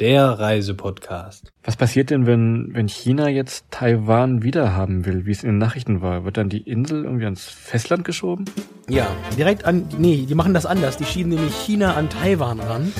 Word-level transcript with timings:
Der 0.00 0.24
Reisepodcast. 0.40 1.52
Was 1.62 1.76
passiert 1.76 2.10
denn, 2.10 2.26
wenn, 2.26 2.70
wenn 2.72 2.88
China 2.88 3.28
jetzt 3.28 3.66
Taiwan 3.70 4.42
wiederhaben 4.42 5.06
will, 5.06 5.24
wie 5.24 5.30
es 5.30 5.44
in 5.44 5.50
den 5.50 5.58
Nachrichten 5.58 6.02
war? 6.02 6.24
Wird 6.24 6.36
dann 6.36 6.48
die 6.48 6.62
Insel 6.62 7.04
irgendwie 7.04 7.26
ans 7.26 7.44
Festland 7.44 8.04
geschoben? 8.04 8.44
Ja, 8.88 9.06
direkt 9.38 9.64
an, 9.64 9.86
nee, 9.96 10.26
die 10.28 10.34
machen 10.34 10.52
das 10.52 10.66
anders. 10.66 10.96
Die 10.96 11.04
schieben 11.04 11.30
nämlich 11.30 11.54
China 11.54 11.94
an 11.94 12.10
Taiwan 12.10 12.58
ran, 12.58 12.92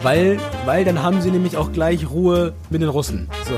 weil, 0.00 0.38
weil 0.64 0.86
dann 0.86 1.02
haben 1.02 1.20
sie 1.20 1.30
nämlich 1.30 1.58
auch 1.58 1.72
gleich 1.72 2.08
Ruhe 2.08 2.54
mit 2.70 2.80
den 2.80 2.88
Russen. 2.88 3.28
So. 3.44 3.54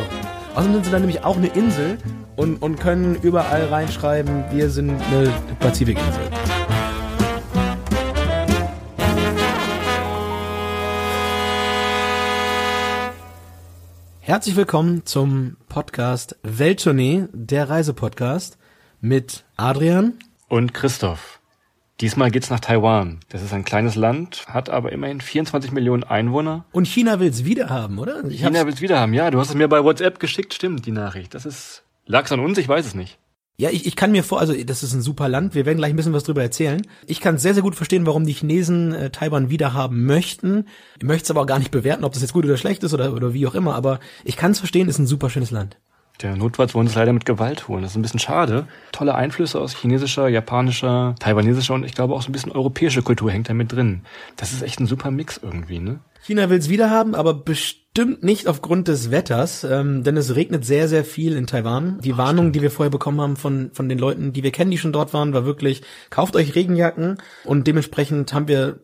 Außerdem 0.56 0.74
sind 0.74 0.84
sie 0.86 0.90
dann 0.90 1.02
nämlich 1.02 1.22
auch 1.22 1.36
eine 1.36 1.46
Insel 1.46 1.98
und, 2.34 2.60
und 2.62 2.80
können 2.80 3.14
überall 3.22 3.66
reinschreiben, 3.66 4.42
wir 4.50 4.70
sind 4.70 4.90
eine 4.90 5.32
Pazifikinsel. 5.60 6.31
Herzlich 14.24 14.54
willkommen 14.54 15.04
zum 15.04 15.56
Podcast 15.68 16.36
Welttournee, 16.44 17.26
der 17.32 17.68
Reisepodcast 17.68 18.56
mit 19.00 19.42
Adrian. 19.56 20.16
Und 20.46 20.72
Christoph. 20.72 21.40
Diesmal 22.00 22.30
geht's 22.30 22.48
nach 22.48 22.60
Taiwan. 22.60 23.18
Das 23.30 23.42
ist 23.42 23.52
ein 23.52 23.64
kleines 23.64 23.96
Land, 23.96 24.46
hat 24.46 24.70
aber 24.70 24.92
immerhin 24.92 25.20
24 25.20 25.72
Millionen 25.72 26.04
Einwohner. 26.04 26.66
Und 26.70 26.86
China 26.86 27.18
will's 27.18 27.44
wieder 27.44 27.68
haben, 27.68 27.98
oder? 27.98 28.24
Ich 28.26 28.44
China 28.44 28.64
will's 28.64 28.80
wieder 28.80 29.00
haben. 29.00 29.12
Ja, 29.12 29.28
du 29.32 29.40
hast 29.40 29.48
es 29.48 29.56
mir 29.56 29.66
bei 29.66 29.82
WhatsApp 29.82 30.20
geschickt, 30.20 30.54
stimmt, 30.54 30.86
die 30.86 30.92
Nachricht. 30.92 31.34
Das 31.34 31.44
ist, 31.44 31.82
lag's 32.06 32.30
an 32.30 32.38
uns? 32.38 32.58
Ich 32.58 32.68
weiß 32.68 32.86
es 32.86 32.94
nicht. 32.94 33.18
Ja, 33.58 33.70
ich, 33.70 33.86
ich 33.86 33.96
kann 33.96 34.12
mir 34.12 34.24
vor, 34.24 34.40
also 34.40 34.54
das 34.54 34.82
ist 34.82 34.94
ein 34.94 35.02
super 35.02 35.28
Land, 35.28 35.54
wir 35.54 35.66
werden 35.66 35.78
gleich 35.78 35.92
ein 35.92 35.96
bisschen 35.96 36.14
was 36.14 36.24
drüber 36.24 36.42
erzählen. 36.42 36.82
Ich 37.06 37.20
kann 37.20 37.38
sehr, 37.38 37.54
sehr 37.54 37.62
gut 37.62 37.76
verstehen, 37.76 38.06
warum 38.06 38.24
die 38.24 38.32
Chinesen 38.32 38.92
äh, 38.92 39.10
Taiwan 39.10 39.50
wieder 39.50 39.74
haben 39.74 40.04
möchten. 40.04 40.66
Ich 40.98 41.04
möchte 41.04 41.24
es 41.24 41.30
aber 41.30 41.42
auch 41.42 41.46
gar 41.46 41.58
nicht 41.58 41.70
bewerten, 41.70 42.04
ob 42.04 42.12
das 42.12 42.22
jetzt 42.22 42.32
gut 42.32 42.44
oder 42.44 42.56
schlecht 42.56 42.82
ist 42.82 42.94
oder, 42.94 43.12
oder 43.12 43.34
wie 43.34 43.46
auch 43.46 43.54
immer, 43.54 43.74
aber 43.74 44.00
ich 44.24 44.36
kann 44.36 44.52
es 44.52 44.58
verstehen, 44.58 44.88
ist 44.88 44.98
ein 44.98 45.06
super 45.06 45.28
schönes 45.28 45.50
Land. 45.50 45.76
Der 46.22 46.36
Notfalls 46.36 46.74
wollen 46.74 46.86
es 46.86 46.94
leider 46.94 47.12
mit 47.12 47.24
Gewalt 47.24 47.68
holen. 47.68 47.82
Das 47.82 47.92
ist 47.92 47.96
ein 47.96 48.02
bisschen 48.02 48.20
schade. 48.20 48.66
Tolle 48.92 49.14
Einflüsse 49.14 49.60
aus 49.60 49.74
chinesischer, 49.74 50.28
japanischer, 50.28 51.14
taiwanesischer 51.18 51.74
und 51.74 51.84
ich 51.84 51.94
glaube 51.94 52.14
auch 52.14 52.22
so 52.22 52.28
ein 52.28 52.32
bisschen 52.32 52.52
europäische 52.52 53.02
Kultur 53.02 53.30
hängt 53.30 53.48
da 53.48 53.54
mit 53.54 53.72
drin. 53.72 54.02
Das 54.36 54.52
ist 54.52 54.62
echt 54.62 54.78
ein 54.80 54.86
super 54.86 55.10
Mix 55.10 55.40
irgendwie, 55.42 55.78
ne? 55.78 56.00
China 56.24 56.48
will's 56.50 56.68
wieder 56.68 56.88
haben, 56.88 57.16
aber 57.16 57.34
bestimmt 57.34 58.22
nicht 58.22 58.46
aufgrund 58.46 58.86
des 58.86 59.10
Wetters, 59.10 59.64
ähm, 59.64 60.04
denn 60.04 60.16
es 60.16 60.36
regnet 60.36 60.64
sehr, 60.64 60.88
sehr 60.88 61.04
viel 61.04 61.36
in 61.36 61.48
Taiwan. 61.48 61.98
Die 62.00 62.16
Warnung, 62.16 62.52
die 62.52 62.62
wir 62.62 62.70
vorher 62.70 62.90
bekommen 62.90 63.20
haben 63.20 63.36
von, 63.36 63.70
von 63.72 63.88
den 63.88 63.98
Leuten, 63.98 64.32
die 64.32 64.44
wir 64.44 64.52
kennen, 64.52 64.70
die 64.70 64.78
schon 64.78 64.92
dort 64.92 65.12
waren, 65.12 65.34
war 65.34 65.44
wirklich, 65.44 65.82
kauft 66.10 66.36
euch 66.36 66.54
Regenjacken 66.54 67.18
und 67.44 67.66
dementsprechend 67.66 68.32
haben 68.32 68.46
wir 68.46 68.78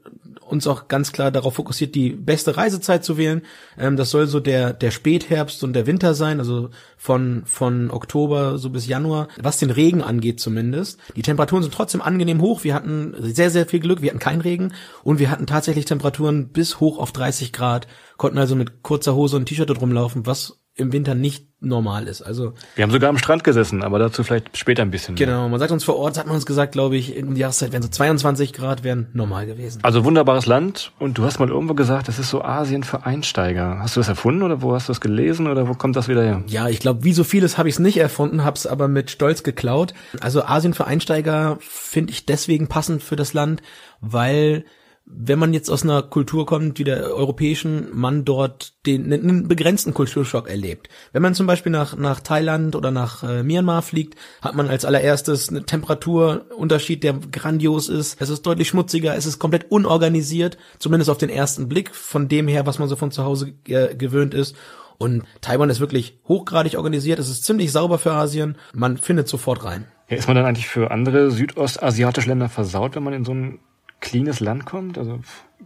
uns 0.50 0.66
auch 0.66 0.88
ganz 0.88 1.12
klar 1.12 1.30
darauf 1.30 1.54
fokussiert, 1.54 1.94
die 1.94 2.10
beste 2.10 2.56
Reisezeit 2.56 3.04
zu 3.04 3.16
wählen. 3.16 3.42
Ähm, 3.78 3.96
das 3.96 4.10
soll 4.10 4.26
so 4.26 4.40
der, 4.40 4.72
der 4.72 4.90
Spätherbst 4.90 5.62
und 5.64 5.72
der 5.72 5.86
Winter 5.86 6.14
sein, 6.14 6.38
also 6.38 6.70
von, 6.96 7.42
von 7.46 7.90
Oktober 7.90 8.58
so 8.58 8.70
bis 8.70 8.86
Januar, 8.86 9.28
was 9.40 9.58
den 9.58 9.70
Regen 9.70 10.02
angeht 10.02 10.40
zumindest. 10.40 10.98
Die 11.16 11.22
Temperaturen 11.22 11.62
sind 11.62 11.74
trotzdem 11.74 12.02
angenehm 12.02 12.40
hoch. 12.40 12.64
Wir 12.64 12.74
hatten 12.74 13.14
sehr, 13.18 13.50
sehr 13.50 13.66
viel 13.66 13.80
Glück. 13.80 14.02
Wir 14.02 14.10
hatten 14.10 14.18
keinen 14.18 14.40
Regen 14.40 14.72
und 15.02 15.18
wir 15.18 15.30
hatten 15.30 15.46
tatsächlich 15.46 15.84
Temperaturen 15.84 16.48
bis 16.48 16.80
hoch 16.80 16.98
auf 16.98 17.12
30 17.12 17.52
Grad, 17.52 17.86
konnten 18.16 18.38
also 18.38 18.56
mit 18.56 18.82
kurzer 18.82 19.14
Hose 19.14 19.36
und 19.36 19.46
T-Shirt 19.46 19.80
rumlaufen, 19.80 20.26
was 20.26 20.57
im 20.78 20.92
Winter 20.92 21.14
nicht 21.14 21.44
normal 21.60 22.06
ist. 22.06 22.22
Also 22.22 22.54
Wir 22.76 22.84
haben 22.84 22.92
sogar 22.92 23.10
am 23.10 23.18
Strand 23.18 23.42
gesessen, 23.42 23.82
aber 23.82 23.98
dazu 23.98 24.22
vielleicht 24.22 24.56
später 24.56 24.82
ein 24.82 24.92
bisschen. 24.92 25.14
mehr. 25.16 25.26
genau, 25.26 25.48
man 25.48 25.58
sagt 25.58 25.72
uns 25.72 25.82
vor 25.82 25.96
Ort, 25.96 26.16
hat 26.16 26.26
man 26.26 26.36
uns 26.36 26.46
gesagt, 26.46 26.70
glaube 26.70 26.96
ich, 26.96 27.16
in 27.16 27.30
der 27.30 27.36
Jahreszeit 27.36 27.72
wären 27.72 27.82
so 27.82 27.88
22 27.88 28.52
Grad, 28.52 28.84
wären 28.84 29.08
normal 29.12 29.46
gewesen. 29.46 29.80
Also 29.82 30.04
wunderbares 30.04 30.46
Land 30.46 30.92
und 31.00 31.18
du 31.18 31.24
hast 31.24 31.40
mal 31.40 31.48
irgendwo 31.48 31.74
gesagt, 31.74 32.06
das 32.06 32.20
ist 32.20 32.30
so 32.30 32.42
Asien 32.42 32.84
für 32.84 33.04
Einsteiger. 33.04 33.80
Hast 33.80 33.96
du 33.96 34.00
das 34.00 34.08
erfunden 34.08 34.42
oder 34.44 34.62
wo 34.62 34.72
hast 34.72 34.88
du 34.88 34.92
das 34.92 35.00
gelesen 35.00 35.48
oder 35.48 35.68
wo 35.68 35.74
kommt 35.74 35.96
das 35.96 36.06
wieder 36.06 36.22
her? 36.22 36.44
Ja, 36.46 36.68
ich 36.68 36.78
glaube, 36.78 37.02
wie 37.02 37.12
so 37.12 37.24
vieles 37.24 37.58
habe 37.58 37.68
ich 37.68 37.74
es 37.74 37.78
nicht 37.80 37.96
erfunden, 37.98 38.44
habe 38.44 38.56
es 38.56 38.66
aber 38.68 38.86
mit 38.86 39.10
Stolz 39.10 39.42
geklaut. 39.42 39.94
Also 40.20 40.44
Asien 40.44 40.74
für 40.74 40.86
Einsteiger 40.86 41.58
finde 41.60 42.12
ich 42.12 42.24
deswegen 42.24 42.68
passend 42.68 43.02
für 43.02 43.16
das 43.16 43.34
Land, 43.34 43.62
weil 44.00 44.64
wenn 45.10 45.38
man 45.38 45.54
jetzt 45.54 45.70
aus 45.70 45.84
einer 45.84 46.02
Kultur 46.02 46.44
kommt 46.44 46.78
wie 46.78 46.84
der 46.84 47.14
europäischen, 47.14 47.88
man 47.92 48.24
dort 48.24 48.74
den 48.84 49.12
einen 49.12 49.48
begrenzten 49.48 49.94
Kulturschock 49.94 50.48
erlebt. 50.48 50.88
Wenn 51.12 51.22
man 51.22 51.34
zum 51.34 51.46
Beispiel 51.46 51.72
nach, 51.72 51.96
nach 51.96 52.20
Thailand 52.20 52.76
oder 52.76 52.90
nach 52.90 53.22
äh, 53.22 53.42
Myanmar 53.42 53.82
fliegt, 53.82 54.16
hat 54.42 54.54
man 54.54 54.68
als 54.68 54.84
allererstes 54.84 55.48
einen 55.48 55.66
Temperaturunterschied, 55.66 57.02
der 57.02 57.14
grandios 57.14 57.88
ist. 57.88 58.20
Es 58.20 58.28
ist 58.28 58.42
deutlich 58.42 58.68
schmutziger, 58.68 59.16
es 59.16 59.26
ist 59.26 59.38
komplett 59.38 59.70
unorganisiert, 59.70 60.58
zumindest 60.78 61.10
auf 61.10 61.18
den 61.18 61.30
ersten 61.30 61.68
Blick, 61.68 61.94
von 61.94 62.28
dem 62.28 62.46
her, 62.46 62.66
was 62.66 62.78
man 62.78 62.88
so 62.88 62.96
von 62.96 63.10
zu 63.10 63.24
Hause 63.24 63.54
äh, 63.66 63.94
gewöhnt 63.94 64.34
ist. 64.34 64.56
Und 64.98 65.22
Taiwan 65.40 65.70
ist 65.70 65.80
wirklich 65.80 66.18
hochgradig 66.26 66.76
organisiert. 66.76 67.18
Es 67.18 67.28
ist 67.28 67.44
ziemlich 67.44 67.72
sauber 67.72 67.98
für 67.98 68.12
Asien. 68.12 68.56
Man 68.74 68.98
findet 68.98 69.28
sofort 69.28 69.64
rein. 69.64 69.86
Ist 70.08 70.26
man 70.26 70.36
dann 70.36 70.46
eigentlich 70.46 70.66
für 70.66 70.90
andere 70.90 71.30
südostasiatische 71.30 72.28
Länder 72.28 72.48
versaut, 72.48 72.96
wenn 72.96 73.04
man 73.04 73.12
in 73.12 73.24
so 73.24 73.32
ein 73.32 73.60
cleanes 74.00 74.40
Land 74.40 74.66
kommt? 74.66 74.98
Also, 74.98 75.20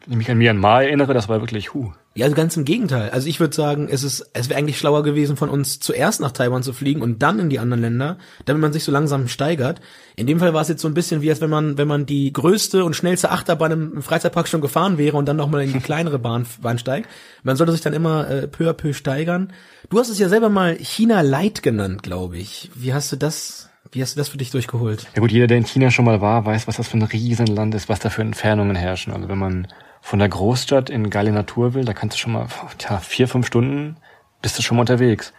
wenn 0.07 0.13
ich 0.13 0.17
mich 0.17 0.31
an 0.31 0.39
Myanmar 0.39 0.85
erinnere, 0.85 1.15
das 1.15 1.29
war 1.29 1.41
wirklich 1.41 1.75
hu. 1.75 1.93
Ja, 2.15 2.27
also 2.27 2.37
ganz 2.37 2.57
im 2.59 2.67
Gegenteil. 2.67 3.09
Also 3.11 3.27
ich 3.27 3.41
würde 3.41 3.57
sagen, 3.57 3.89
es 3.91 4.03
ist, 4.03 4.31
es 4.35 4.51
wäre 4.51 4.59
eigentlich 4.59 4.79
schlauer 4.79 5.03
gewesen, 5.03 5.37
von 5.39 5.49
uns 5.49 5.81
zuerst 5.81 6.21
nach 6.21 6.33
Taiwan 6.33 6.63
zu 6.63 6.75
fliegen 6.75 7.01
und 7.01 7.23
dann 7.23 7.39
in 7.39 7.49
die 7.49 7.59
anderen 7.59 7.81
Länder, 7.81 8.19
damit 8.45 8.61
man 8.61 8.73
sich 8.73 8.85
so 8.85 8.93
langsam 8.93 9.29
steigert. 9.29 9.81
In 10.15 10.27
dem 10.27 10.39
Fall 10.39 10.53
war 10.53 10.61
es 10.61 10.69
jetzt 10.69 10.83
so 10.83 10.89
ein 10.89 10.95
bisschen 10.95 11.23
wie, 11.23 11.31
als 11.31 11.41
wenn 11.41 11.49
man, 11.49 11.79
wenn 11.79 11.89
man 11.89 12.05
die 12.05 12.31
größte 12.31 12.85
und 12.85 12.95
schnellste 12.95 13.31
Achterbahn 13.31 13.73
im 13.73 14.03
Freizeitpark 14.03 14.47
schon 14.47 14.61
gefahren 14.61 14.99
wäre 14.99 15.17
und 15.17 15.27
dann 15.27 15.39
nochmal 15.39 15.63
in 15.63 15.73
die 15.73 15.81
kleinere 15.81 16.19
Bahn, 16.19 16.47
Bahn 16.61 16.79
steigt. 16.79 17.09
Man 17.45 17.57
sollte 17.57 17.73
sich 17.73 17.81
dann 17.81 17.95
immer 17.95 18.29
äh, 18.29 18.47
peu 18.47 18.69
à 18.69 18.75
peu 18.75 18.93
steigern. 18.93 19.51
Du 19.89 19.99
hast 19.99 20.11
es 20.11 20.19
ja 20.19 20.29
selber 20.29 20.51
mal 20.51 20.77
China 20.77 21.23
Light 21.23 21.63
genannt, 21.63 22.03
glaube 22.03 22.37
ich. 22.37 22.71
Wie 22.75 22.93
hast 22.93 23.11
du 23.13 23.17
das, 23.17 23.71
wie 23.93 24.03
hast 24.03 24.17
du 24.17 24.21
das 24.21 24.31
für 24.31 24.39
dich 24.39 24.51
durchgeholt? 24.51 25.07
Ja 25.15 25.21
gut, 25.21 25.31
jeder, 25.31 25.47
der 25.47 25.59
in 25.59 25.67
China 25.67 25.91
schon 25.91 26.07
mal 26.07 26.23
war, 26.23 26.47
weiß, 26.47 26.67
was 26.67 26.79
das 26.79 26.89
für 26.89 26.97
ein 26.97 27.03
Riesenland 27.03 27.75
ist, 27.75 27.91
was 27.91 28.01
da 28.01 28.09
für 28.09 28.23
Entfernungen 28.23 28.75
herrschen. 28.75 29.13
Also 29.13 29.29
wenn 29.29 29.39
man 29.39 29.69
von 30.01 30.19
der 30.19 30.31
Großstadt 30.31 30.89
in 30.89 31.11
geile 31.11 31.31
Natur 31.31 31.75
will, 31.75 31.85
da 31.85 31.93
kannst 31.93 32.17
du 32.17 32.21
schon 32.21 32.33
mal, 32.33 32.47
tja, 32.79 32.99
vier, 32.99 33.29
fünf 33.29 33.47
Stunden 33.47 33.97
bist 34.41 34.59
du 34.59 34.63
schon 34.63 34.79
mal 34.79 34.83
unterwegs. 34.83 35.35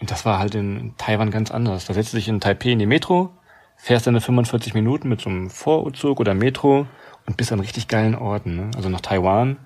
Und 0.00 0.10
das 0.10 0.24
war 0.24 0.38
halt 0.38 0.54
in 0.54 0.94
Taiwan 0.96 1.30
ganz 1.30 1.50
anders. 1.50 1.84
Da 1.84 1.92
setzt 1.92 2.12
du 2.12 2.16
dich 2.16 2.28
in 2.28 2.40
Taipei 2.40 2.70
in 2.70 2.78
die 2.78 2.86
Metro, 2.86 3.30
fährst 3.76 4.06
dann 4.06 4.18
45 4.18 4.72
Minuten 4.72 5.08
mit 5.08 5.20
so 5.20 5.28
einem 5.28 5.50
Vorzug 5.50 6.18
oder 6.18 6.32
Metro 6.34 6.86
und 7.26 7.36
bist 7.36 7.52
an 7.52 7.60
richtig 7.60 7.88
geilen 7.88 8.14
Orten. 8.14 8.56
Ne? 8.56 8.70
Also 8.74 8.88
nach 8.88 9.02
Taiwan, 9.02 9.58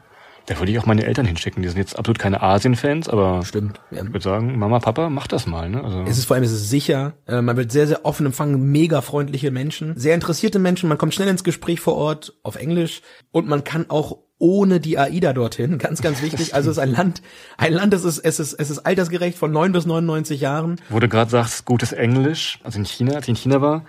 da 0.46 0.58
würde 0.58 0.72
ich 0.72 0.78
auch 0.78 0.86
meine 0.86 1.04
Eltern 1.04 1.26
hinschicken. 1.26 1.62
Die 1.62 1.68
sind 1.68 1.78
jetzt 1.78 1.98
absolut 1.98 2.18
keine 2.18 2.42
Asien-Fans, 2.42 3.08
aber 3.08 3.44
Stimmt. 3.44 3.80
Ja. 3.90 4.02
ich 4.02 4.08
würde 4.08 4.20
sagen, 4.20 4.58
Mama, 4.58 4.80
Papa, 4.80 5.08
mach 5.08 5.26
das 5.26 5.46
mal. 5.46 5.68
Ne? 5.68 5.82
Also, 5.82 6.02
Es 6.02 6.18
ist 6.18 6.24
vor 6.24 6.34
allem, 6.34 6.44
es 6.44 6.52
ist 6.52 6.68
sicher. 6.68 7.14
Äh, 7.26 7.42
man 7.42 7.56
wird 7.56 7.70
sehr, 7.72 7.86
sehr 7.86 8.04
offen 8.04 8.26
empfangen, 8.26 8.70
mega 8.72 9.00
freundliche 9.00 9.50
Menschen, 9.50 9.96
sehr 9.96 10.14
interessierte 10.14 10.58
Menschen. 10.58 10.88
Man 10.88 10.98
kommt 10.98 11.14
schnell 11.14 11.28
ins 11.28 11.44
Gespräch 11.44 11.80
vor 11.80 11.94
Ort 11.94 12.34
auf 12.42 12.56
Englisch 12.56 13.02
und 13.30 13.48
man 13.48 13.64
kann 13.64 13.88
auch 13.88 14.18
ohne 14.38 14.80
die 14.80 14.98
AIDA 14.98 15.32
dorthin. 15.32 15.78
Ganz, 15.82 16.02
ganz 16.02 16.20
wichtig. 16.20 16.52
Also 16.54 16.70
es 16.70 16.76
ist 16.76 16.82
ein 16.82 16.90
Land, 16.90 17.22
ein 17.58 17.72
Land, 17.72 17.92
das 17.92 18.04
ist, 18.04 18.18
es 18.18 18.40
ist, 18.40 18.54
es 18.54 18.70
ist 18.70 18.80
altersgerecht 18.80 19.38
von 19.38 19.52
9 19.52 19.70
bis 19.70 19.86
99 19.86 20.40
Jahren. 20.40 20.80
Wo 20.88 20.98
du 20.98 21.08
gerade 21.08 21.30
sagst, 21.30 21.64
gutes 21.64 21.92
Englisch, 21.92 22.58
also 22.64 22.78
in 22.80 22.84
China, 22.84 23.14
als 23.14 23.26
ich 23.26 23.28
in 23.30 23.36
China 23.36 23.60
war, 23.60 23.84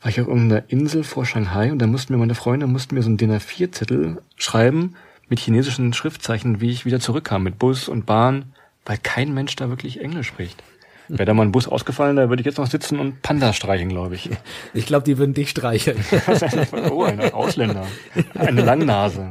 war 0.00 0.10
ich 0.10 0.20
auf 0.20 0.26
irgendeiner 0.26 0.64
Insel 0.66 1.04
vor 1.04 1.24
Shanghai 1.24 1.70
und 1.70 1.78
da 1.78 1.86
mussten 1.86 2.12
mir 2.12 2.18
meine 2.18 2.34
Freunde 2.34 2.66
mussten 2.66 2.96
mir 2.96 3.02
so 3.02 3.08
einen 3.08 3.16
DIN 3.16 3.30
A4-Zettel 3.30 4.20
schreiben 4.36 4.96
mit 5.32 5.40
chinesischen 5.40 5.94
Schriftzeichen, 5.94 6.60
wie 6.60 6.68
ich 6.68 6.84
wieder 6.84 7.00
zurückkam 7.00 7.42
mit 7.42 7.58
Bus 7.58 7.88
und 7.88 8.04
Bahn, 8.04 8.52
weil 8.84 8.98
kein 8.98 9.32
Mensch 9.32 9.56
da 9.56 9.70
wirklich 9.70 9.98
Englisch 9.98 10.26
spricht. 10.26 10.62
Wäre 11.08 11.24
da 11.24 11.32
mal 11.32 11.44
ein 11.44 11.52
Bus 11.52 11.66
ausgefallen, 11.66 12.16
da 12.16 12.28
würde 12.28 12.42
ich 12.42 12.46
jetzt 12.46 12.58
noch 12.58 12.66
sitzen 12.66 13.00
und 13.00 13.22
Panda 13.22 13.54
streichen, 13.54 13.88
glaube 13.88 14.14
ich. 14.14 14.28
Ich 14.74 14.84
glaube, 14.84 15.04
die 15.04 15.16
würden 15.16 15.32
dich 15.32 15.48
streicheln. 15.48 16.04
oh, 16.90 17.04
ein 17.04 17.32
Ausländer. 17.32 17.86
Eine 18.34 18.60
Langnase. 18.60 19.30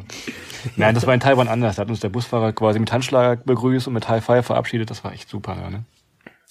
Nein, 0.76 0.96
das 0.96 1.06
war 1.06 1.14
in 1.14 1.20
Taiwan 1.20 1.48
anders. 1.48 1.76
Da 1.76 1.84
hat 1.84 1.90
uns 1.90 2.00
der 2.00 2.10
Busfahrer 2.10 2.52
quasi 2.52 2.80
mit 2.80 2.92
Handschlag 2.92 3.46
begrüßt 3.46 3.86
und 3.86 3.94
mit 3.94 4.10
High 4.10 4.26
Five 4.26 4.48
verabschiedet. 4.48 4.90
Das 4.90 5.04
war 5.04 5.14
echt 5.14 5.30
super, 5.30 5.56
ja, 5.62 5.70
ne? 5.70 5.86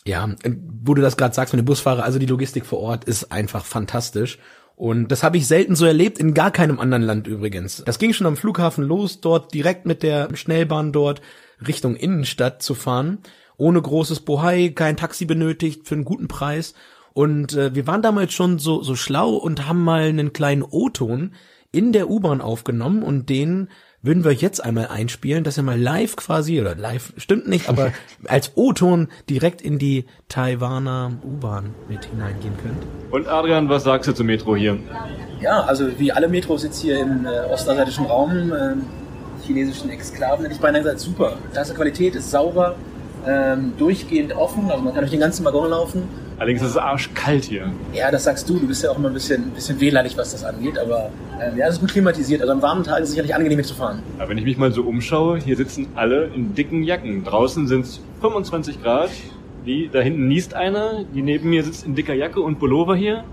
Ja, 0.04 0.28
wo 0.84 0.94
du 0.94 1.02
das 1.02 1.16
gerade 1.16 1.34
sagst 1.34 1.52
mit 1.54 1.58
dem 1.58 1.66
Busfahrer, 1.66 2.04
also 2.04 2.20
die 2.20 2.26
Logistik 2.26 2.66
vor 2.66 2.78
Ort 2.78 3.02
ist 3.02 3.32
einfach 3.32 3.64
fantastisch. 3.64 4.38
Und 4.80 5.08
das 5.12 5.22
habe 5.22 5.36
ich 5.36 5.46
selten 5.46 5.76
so 5.76 5.84
erlebt, 5.84 6.18
in 6.18 6.32
gar 6.32 6.50
keinem 6.50 6.80
anderen 6.80 7.02
Land 7.02 7.26
übrigens. 7.26 7.82
Das 7.84 7.98
ging 7.98 8.14
schon 8.14 8.26
am 8.26 8.38
Flughafen 8.38 8.82
los, 8.82 9.20
dort 9.20 9.52
direkt 9.52 9.84
mit 9.84 10.02
der 10.02 10.34
Schnellbahn 10.34 10.90
dort 10.90 11.20
Richtung 11.68 11.96
Innenstadt 11.96 12.62
zu 12.62 12.74
fahren, 12.74 13.18
ohne 13.58 13.82
großes 13.82 14.20
Bohai, 14.20 14.70
kein 14.70 14.96
Taxi 14.96 15.26
benötigt, 15.26 15.86
für 15.86 15.96
einen 15.96 16.06
guten 16.06 16.28
Preis. 16.28 16.72
Und 17.12 17.52
äh, 17.52 17.74
wir 17.74 17.86
waren 17.86 18.00
damals 18.00 18.32
schon 18.32 18.58
so, 18.58 18.82
so 18.82 18.96
schlau 18.96 19.34
und 19.34 19.68
haben 19.68 19.84
mal 19.84 20.04
einen 20.04 20.32
kleinen 20.32 20.62
O-Ton 20.62 21.34
in 21.72 21.92
der 21.92 22.08
U-Bahn 22.08 22.40
aufgenommen 22.40 23.02
und 23.02 23.28
den 23.28 23.68
würden 24.02 24.24
wir 24.24 24.30
euch 24.30 24.40
jetzt 24.40 24.64
einmal 24.64 24.88
einspielen, 24.88 25.44
dass 25.44 25.58
ihr 25.58 25.62
mal 25.62 25.78
live 25.78 26.16
quasi, 26.16 26.60
oder 26.60 26.74
live 26.74 27.12
stimmt 27.16 27.48
nicht, 27.48 27.68
aber 27.68 27.92
als 28.24 28.52
O-Ton 28.54 29.08
direkt 29.28 29.60
in 29.60 29.78
die 29.78 30.06
Taiwaner 30.28 31.12
U-Bahn 31.22 31.74
mit 31.88 32.06
hineingehen 32.06 32.54
könnt. 32.62 32.82
Und 33.10 33.28
Adrian, 33.28 33.68
was 33.68 33.84
sagst 33.84 34.08
du 34.08 34.14
zum 34.14 34.26
Metro 34.26 34.56
hier? 34.56 34.78
Ja, 35.40 35.60
also 35.60 35.98
wie 35.98 36.12
alle 36.12 36.28
Metros 36.28 36.62
jetzt 36.62 36.80
hier 36.80 37.00
im 37.00 37.26
äh, 37.26 37.52
ostasiatischen 37.52 38.06
Raum, 38.06 38.52
äh, 38.52 38.74
chinesischen 39.46 39.90
Exklaven, 39.90 40.44
hätte 40.44 40.54
ich 40.54 40.60
beinahe 40.60 40.82
gesagt, 40.82 41.00
super. 41.00 41.36
Klasse 41.52 41.74
Qualität, 41.74 42.14
ist 42.14 42.30
sauber, 42.30 42.76
ähm, 43.26 43.74
durchgehend 43.78 44.34
offen, 44.34 44.70
also 44.70 44.82
man 44.82 44.94
kann 44.94 45.02
durch 45.02 45.10
den 45.10 45.20
ganzen 45.20 45.44
Waggon 45.44 45.70
laufen. 45.70 46.02
Allerdings 46.40 46.62
ist 46.62 46.70
es 46.70 46.76
arschkalt 46.78 47.44
hier. 47.44 47.70
Ja, 47.92 48.10
das 48.10 48.24
sagst 48.24 48.48
du, 48.48 48.58
du 48.58 48.66
bist 48.66 48.82
ja 48.82 48.90
auch 48.90 48.96
immer 48.96 49.08
ein 49.08 49.12
bisschen, 49.14 49.42
ein 49.42 49.50
bisschen 49.50 49.78
wehleidig, 49.78 50.16
was 50.16 50.32
das 50.32 50.42
angeht, 50.42 50.78
aber 50.78 51.10
ähm, 51.38 51.58
ja, 51.58 51.66
es 51.66 51.74
ist 51.74 51.80
gut 51.80 51.92
klimatisiert, 51.92 52.40
also 52.40 52.54
an 52.54 52.62
warmen 52.62 52.82
Tagen 52.82 53.02
ist 53.02 53.10
es 53.10 53.14
sicherlich 53.14 53.34
angenehm 53.34 53.62
zu 53.62 53.74
fahren. 53.74 54.02
Aber 54.18 54.30
wenn 54.30 54.38
ich 54.38 54.44
mich 54.44 54.56
mal 54.56 54.72
so 54.72 54.84
umschaue, 54.84 55.38
hier 55.38 55.54
sitzen 55.54 55.88
alle 55.96 56.30
in 56.34 56.54
dicken 56.54 56.82
Jacken. 56.82 57.24
Draußen 57.24 57.68
sind 57.68 57.84
es 57.84 58.00
25 58.22 58.82
Grad. 58.82 59.10
Die, 59.66 59.90
da 59.92 60.00
hinten 60.00 60.28
niest 60.28 60.54
einer, 60.54 61.04
die 61.14 61.20
neben 61.20 61.50
mir 61.50 61.62
sitzt 61.62 61.84
in 61.84 61.94
dicker 61.94 62.14
Jacke 62.14 62.40
und 62.40 62.58
Pullover 62.58 62.96
hier. 62.96 63.24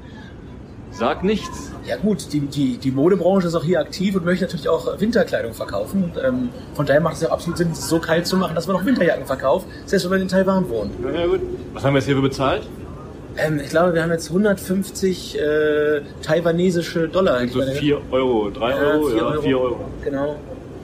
Sag 0.92 1.24
nichts. 1.24 1.72
Ja 1.86 1.96
gut, 1.96 2.34
die, 2.34 2.42
die, 2.42 2.78
die 2.78 2.92
Modebranche 2.92 3.48
ist 3.48 3.56
auch 3.56 3.64
hier 3.64 3.80
aktiv 3.80 4.18
und 4.18 4.26
möchte 4.26 4.44
natürlich 4.44 4.68
auch 4.68 5.00
Winterkleidung 5.00 5.54
verkaufen. 5.54 6.04
Und, 6.04 6.22
ähm, 6.22 6.50
von 6.74 6.86
daher 6.86 7.00
macht 7.00 7.16
es 7.16 7.22
ja 7.22 7.30
absolut 7.30 7.58
Sinn, 7.58 7.70
es 7.72 7.88
so 7.88 8.00
kalt 8.00 8.28
zu 8.28 8.36
machen, 8.36 8.54
dass 8.54 8.68
man 8.68 8.76
auch 8.76 8.84
Winterjacken 8.84 9.26
verkauft, 9.26 9.66
selbst 9.86 10.04
wenn 10.04 10.12
man 10.12 10.22
in 10.24 10.28
Taiwan 10.28 10.68
wohnt. 10.68 10.92
Na 11.02 11.10
ja, 11.18 11.26
gut. 11.26 11.40
Was 11.74 11.86
haben 11.86 11.94
wir 11.94 12.00
jetzt 12.00 12.08
hier 12.08 12.16
für 12.18 12.22
bezahlt? 12.22 12.68
Ähm, 13.38 13.60
ich 13.64 13.70
glaube, 13.70 13.94
wir 13.94 14.02
haben 14.04 14.12
jetzt 14.12 14.30
150 14.30 15.38
äh, 15.40 16.02
taiwanesische 16.22 17.08
Dollar. 17.08 17.48
So 17.48 17.62
4 17.62 18.02
Euro, 18.12 18.50
3 18.50 18.70
Ja, 18.70 18.76
Euro, 18.78 19.08
vier 19.08 19.18
ja, 19.18 19.24
Euro. 19.26 19.42
4 19.42 19.60
Euro. 19.60 19.80
Genau. 20.04 20.36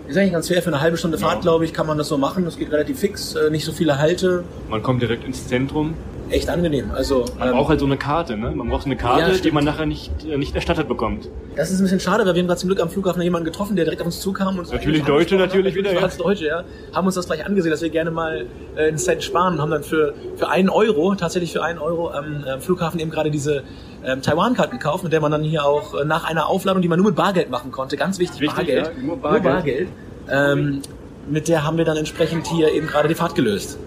Ist 0.07 0.17
eigentlich 0.17 0.33
ganz 0.33 0.47
fair. 0.47 0.61
Für 0.61 0.67
eine 0.69 0.81
halbe 0.81 0.97
Stunde 0.97 1.17
Fahrt, 1.17 1.35
Ja. 1.35 1.41
glaube 1.41 1.65
ich, 1.65 1.73
kann 1.73 1.87
man 1.87 1.97
das 1.97 2.07
so 2.09 2.17
machen. 2.17 2.45
Das 2.45 2.57
geht 2.57 2.71
relativ 2.71 2.99
fix. 2.99 3.35
Äh, 3.35 3.49
nicht 3.49 3.65
so 3.65 3.71
viele 3.71 3.97
Halte. 3.97 4.43
Man 4.69 4.83
kommt 4.83 5.01
direkt 5.01 5.25
ins 5.25 5.47
Zentrum. 5.47 5.93
Echt 6.33 6.49
angenehm. 6.49 6.89
Also, 6.95 7.25
Man 7.37 7.49
ähm, 7.49 7.53
braucht 7.53 7.69
halt 7.69 7.79
so 7.79 7.85
eine 7.85 7.95
Karte, 7.95 8.35
ne? 8.35 8.49
Man 8.49 8.67
braucht 8.67 8.83
so 8.83 8.87
eine 8.87 8.97
Karte, 8.97 9.31
Ja, 9.33 9.37
die 9.37 9.51
man 9.51 9.63
nachher 9.63 9.85
nicht, 9.85 10.11
äh, 10.25 10.35
nicht 10.35 10.55
erstattet 10.55 10.87
bekommt. 10.87 11.29
das 11.55 11.69
ist 11.69 11.79
ein 11.79 11.83
bisschen 11.83 11.99
schade, 11.99 12.25
weil 12.25 12.33
wir 12.33 12.41
haben 12.41 12.47
gerade 12.47 12.59
zum 12.59 12.69
Glück 12.69 12.81
am 12.81 12.89
Flughafen 12.89 13.21
jemanden 13.21 13.45
getroffen, 13.45 13.75
der 13.75 13.85
direkt 13.85 14.01
auf 14.01 14.07
uns 14.07 14.19
zukam. 14.19 14.57
Und 14.57 14.71
Natürlich 14.71 15.03
Deutsche, 15.03 15.35
natürlich 15.35 15.75
wieder, 15.75 15.93
ja. 15.93 15.99
Schwarz 15.99 16.17
Deutsche, 16.17 16.47
ja. 16.47 16.63
Haben 16.91 17.05
uns 17.05 17.13
das 17.13 17.27
gleich 17.27 17.45
angesehen, 17.45 17.69
dass 17.69 17.83
wir 17.83 17.89
gerne 17.91 18.09
mal 18.09 18.47
äh, 18.75 18.87
einen 18.87 18.97
Cent 18.97 19.23
sparen 19.23 19.53
und 19.53 19.61
haben 19.61 19.69
dann 19.69 19.83
für, 19.83 20.15
für 20.35 20.49
einen 20.49 20.69
Euro, 20.69 21.13
tatsächlich 21.13 21.53
für 21.53 21.63
einen 21.63 21.77
Euro 21.77 22.09
am 22.09 22.43
äh, 22.43 22.59
Flughafen 22.59 22.99
eben 22.99 23.11
gerade 23.11 23.29
diese 23.29 23.63
ähm, 24.03 24.23
Taiwan-Card 24.23 24.71
gekauft, 24.71 25.03
mit 25.03 25.13
der 25.13 25.21
man 25.21 25.31
dann 25.31 25.43
hier 25.43 25.63
auch 25.63 25.93
äh, 25.93 26.03
nach 26.03 26.23
einer 26.23 26.47
Aufladung, 26.47 26.81
die 26.81 26.87
man 26.87 26.97
nur 26.97 27.09
mit 27.09 27.15
Bargeld 27.15 27.51
machen 27.51 27.71
konnte, 27.71 27.95
ganz 27.95 28.17
wichtig, 28.17 28.41
Wichtig, 28.41 28.57
Bargeld, 28.57 28.91
ja, 28.97 29.03
nur 29.03 29.17
Bargeld. 29.17 29.43
Bargeld 29.43 29.87
ähm, 30.31 30.81
mit 31.29 31.47
der 31.47 31.63
haben 31.63 31.77
wir 31.77 31.85
dann 31.85 31.97
entsprechend 31.97 32.47
hier 32.47 32.71
eben 32.73 32.87
gerade 32.87 33.07
die 33.07 33.15
Fahrt 33.15 33.35
gelöst. 33.35 33.77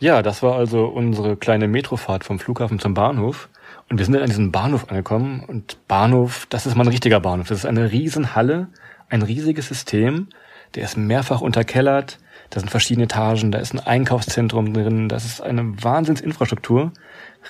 Ja, 0.00 0.22
das 0.22 0.42
war 0.44 0.54
also 0.54 0.84
unsere 0.84 1.36
kleine 1.36 1.66
Metrofahrt 1.66 2.22
vom 2.22 2.38
Flughafen 2.38 2.78
zum 2.78 2.94
Bahnhof. 2.94 3.48
Und 3.90 3.98
wir 3.98 4.04
sind 4.04 4.14
dann 4.14 4.22
an 4.22 4.28
diesem 4.28 4.52
Bahnhof 4.52 4.88
angekommen. 4.88 5.44
Und 5.46 5.76
Bahnhof, 5.88 6.46
das 6.50 6.66
ist 6.66 6.76
mal 6.76 6.84
ein 6.84 6.90
richtiger 6.90 7.20
Bahnhof. 7.20 7.48
Das 7.48 7.58
ist 7.58 7.66
eine 7.66 7.90
Riesenhalle, 7.90 8.68
ein 9.08 9.22
riesiges 9.22 9.66
System. 9.66 10.28
Der 10.76 10.84
ist 10.84 10.96
mehrfach 10.96 11.40
unterkellert. 11.40 12.18
Da 12.50 12.60
sind 12.60 12.70
verschiedene 12.70 13.04
Etagen. 13.04 13.50
Da 13.50 13.58
ist 13.58 13.74
ein 13.74 13.80
Einkaufszentrum 13.80 14.72
drin. 14.72 15.08
Das 15.08 15.24
ist 15.24 15.40
eine 15.40 15.62
Wahnsinnsinfrastruktur. 15.82 16.92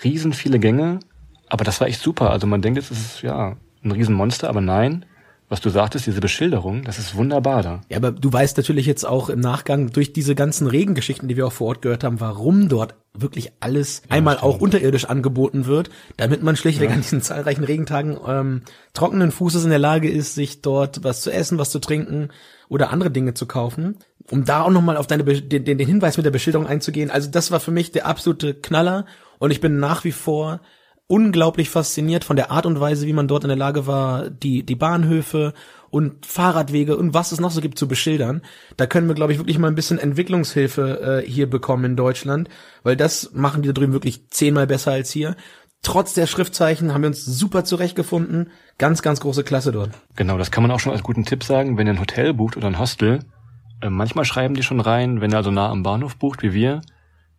Riesen 0.03 0.33
viele 0.33 0.59
Gänge. 0.59 1.01
Aber 1.51 1.65
das 1.65 1.81
war 1.81 1.89
echt 1.89 2.01
super. 2.01 2.31
Also 2.31 2.47
man 2.47 2.63
denkt, 2.63 2.79
es 2.79 2.91
ist 2.91 3.23
ja 3.23 3.57
ein 3.85 3.93
Riesenmonster, 3.93 4.49
aber 4.49 4.63
nein. 4.63 5.05
Was 5.49 5.63
du 5.63 5.71
sagtest, 5.71 6.07
diese 6.07 6.21
Beschilderung, 6.21 6.85
das 6.85 6.99
ist 6.99 7.15
wunderbar 7.15 7.63
da. 7.63 7.81
Ja, 7.89 7.97
aber 7.97 8.13
du 8.13 8.31
weißt 8.31 8.59
natürlich 8.59 8.85
jetzt 8.85 9.05
auch 9.05 9.31
im 9.31 9.41
Nachgang 9.41 9.91
durch 9.91 10.13
diese 10.13 10.35
ganzen 10.35 10.67
Regengeschichten, 10.67 11.27
die 11.27 11.37
wir 11.37 11.47
auch 11.47 11.53
vor 11.53 11.69
Ort 11.69 11.83
gehört 11.83 12.05
haben, 12.05 12.21
warum 12.21 12.69
dort 12.69 12.95
wirklich 13.15 13.53
alles 13.61 14.03
einmal 14.11 14.37
auch 14.37 14.61
unterirdisch 14.61 15.07
angeboten 15.07 15.65
wird, 15.65 15.89
damit 16.19 16.43
man 16.43 16.57
schlichtweg 16.57 16.91
an 16.91 17.01
diesen 17.01 17.23
zahlreichen 17.23 17.65
Regentagen 17.65 18.19
ähm, 18.27 18.63
trockenen 18.93 19.33
Fußes 19.33 19.65
in 19.65 19.71
der 19.71 19.79
Lage 19.79 20.11
ist, 20.11 20.35
sich 20.35 20.61
dort 20.61 21.03
was 21.03 21.23
zu 21.23 21.31
essen, 21.31 21.59
was 21.59 21.71
zu 21.71 21.79
trinken 21.79 22.29
oder 22.69 22.91
andere 22.91 23.11
Dinge 23.11 23.33
zu 23.33 23.47
kaufen. 23.47 23.97
Um 24.31 24.45
da 24.45 24.63
auch 24.63 24.71
nochmal 24.71 24.99
auf 24.99 25.07
deine 25.07 25.25
den 25.25 25.65
den 25.65 25.79
Hinweis 25.79 26.19
mit 26.19 26.27
der 26.27 26.31
Beschilderung 26.31 26.67
einzugehen. 26.67 27.11
Also 27.11 27.31
das 27.31 27.51
war 27.51 27.61
für 27.61 27.71
mich 27.71 27.91
der 27.91 28.05
absolute 28.05 28.53
Knaller 28.53 29.07
und 29.39 29.51
ich 29.51 29.63
bin 29.63 29.79
nach 29.79 30.05
wie 30.05 30.13
vor 30.13 30.61
unglaublich 31.09 31.71
fasziniert 31.71 32.23
von 32.23 32.37
der 32.37 32.51
Art 32.51 32.67
und 32.67 32.79
Weise, 32.79 33.07
wie 33.07 33.13
man 33.13 33.29
dort 33.29 33.43
in 33.43 33.49
der 33.49 33.57
Lage 33.57 33.87
war, 33.87 34.31
die, 34.31 34.63
die 34.63 34.77
Bahnhöfe 34.77 35.55
und 35.91 36.27
Fahrradwege 36.27 36.97
und 36.99 37.15
was 37.15 37.33
es 37.33 37.41
noch 37.41 37.51
so 37.51 37.63
gibt 37.63 37.79
zu 37.79 37.89
beschildern. 37.89 38.43
Da 38.77 38.87
können 38.87 39.09
wir, 39.09 39.15
glaube 39.15 39.33
ich, 39.33 39.39
wirklich 39.39 39.59
mal 39.59 39.69
ein 39.69 39.75
bisschen 39.75 39.99
Entwicklungshilfe 39.99 41.23
äh, 41.25 41.29
hier 41.29 41.49
bekommen 41.49 41.85
in 41.85 41.97
Deutschland, 41.97 42.49
weil 42.83 42.95
das 42.95 43.33
machen 43.33 43.63
die 43.63 43.69
da 43.69 43.73
drüben 43.73 43.95
wirklich 43.95 44.29
zehnmal 44.29 44.67
besser 44.67 44.93
als 44.93 45.11
hier. 45.11 45.35
Trotz 45.83 46.13
der 46.13 46.27
Schriftzeichen 46.27 46.93
haben 46.93 47.03
wir 47.03 47.09
uns 47.09 47.25
super 47.25 47.65
zurechtgefunden. 47.65 48.51
Ganz, 48.77 49.01
ganz 49.01 49.21
große 49.21 49.45
Klasse 49.45 49.73
dort. 49.73 49.91
Genau, 50.17 50.37
das 50.37 50.51
kann 50.51 50.63
man 50.63 50.71
auch 50.71 50.81
schon 50.81 50.93
als 50.93 51.03
guten 51.03 51.25
Tipp 51.25 51.43
sagen, 51.43 51.79
wenn 51.79 51.87
ihr 51.87 51.95
ein 51.95 52.01
Hotel 52.01 52.35
bucht 52.35 52.57
oder 52.57 52.67
ein 52.67 52.79
Hostel. 52.79 53.21
Äh, 53.81 53.89
manchmal 53.89 54.27
schreiben 54.27 54.55
die 54.55 54.63
schon 54.63 54.81
rein, 54.81 55.23
wenn 55.23 55.33
ihr 55.33 55.39
also 55.39 55.51
nah 55.51 55.71
am 55.71 55.83
Bahnhof 55.83 56.17
bucht, 56.17 56.43
wie 56.43 56.53
wir. 56.53 56.83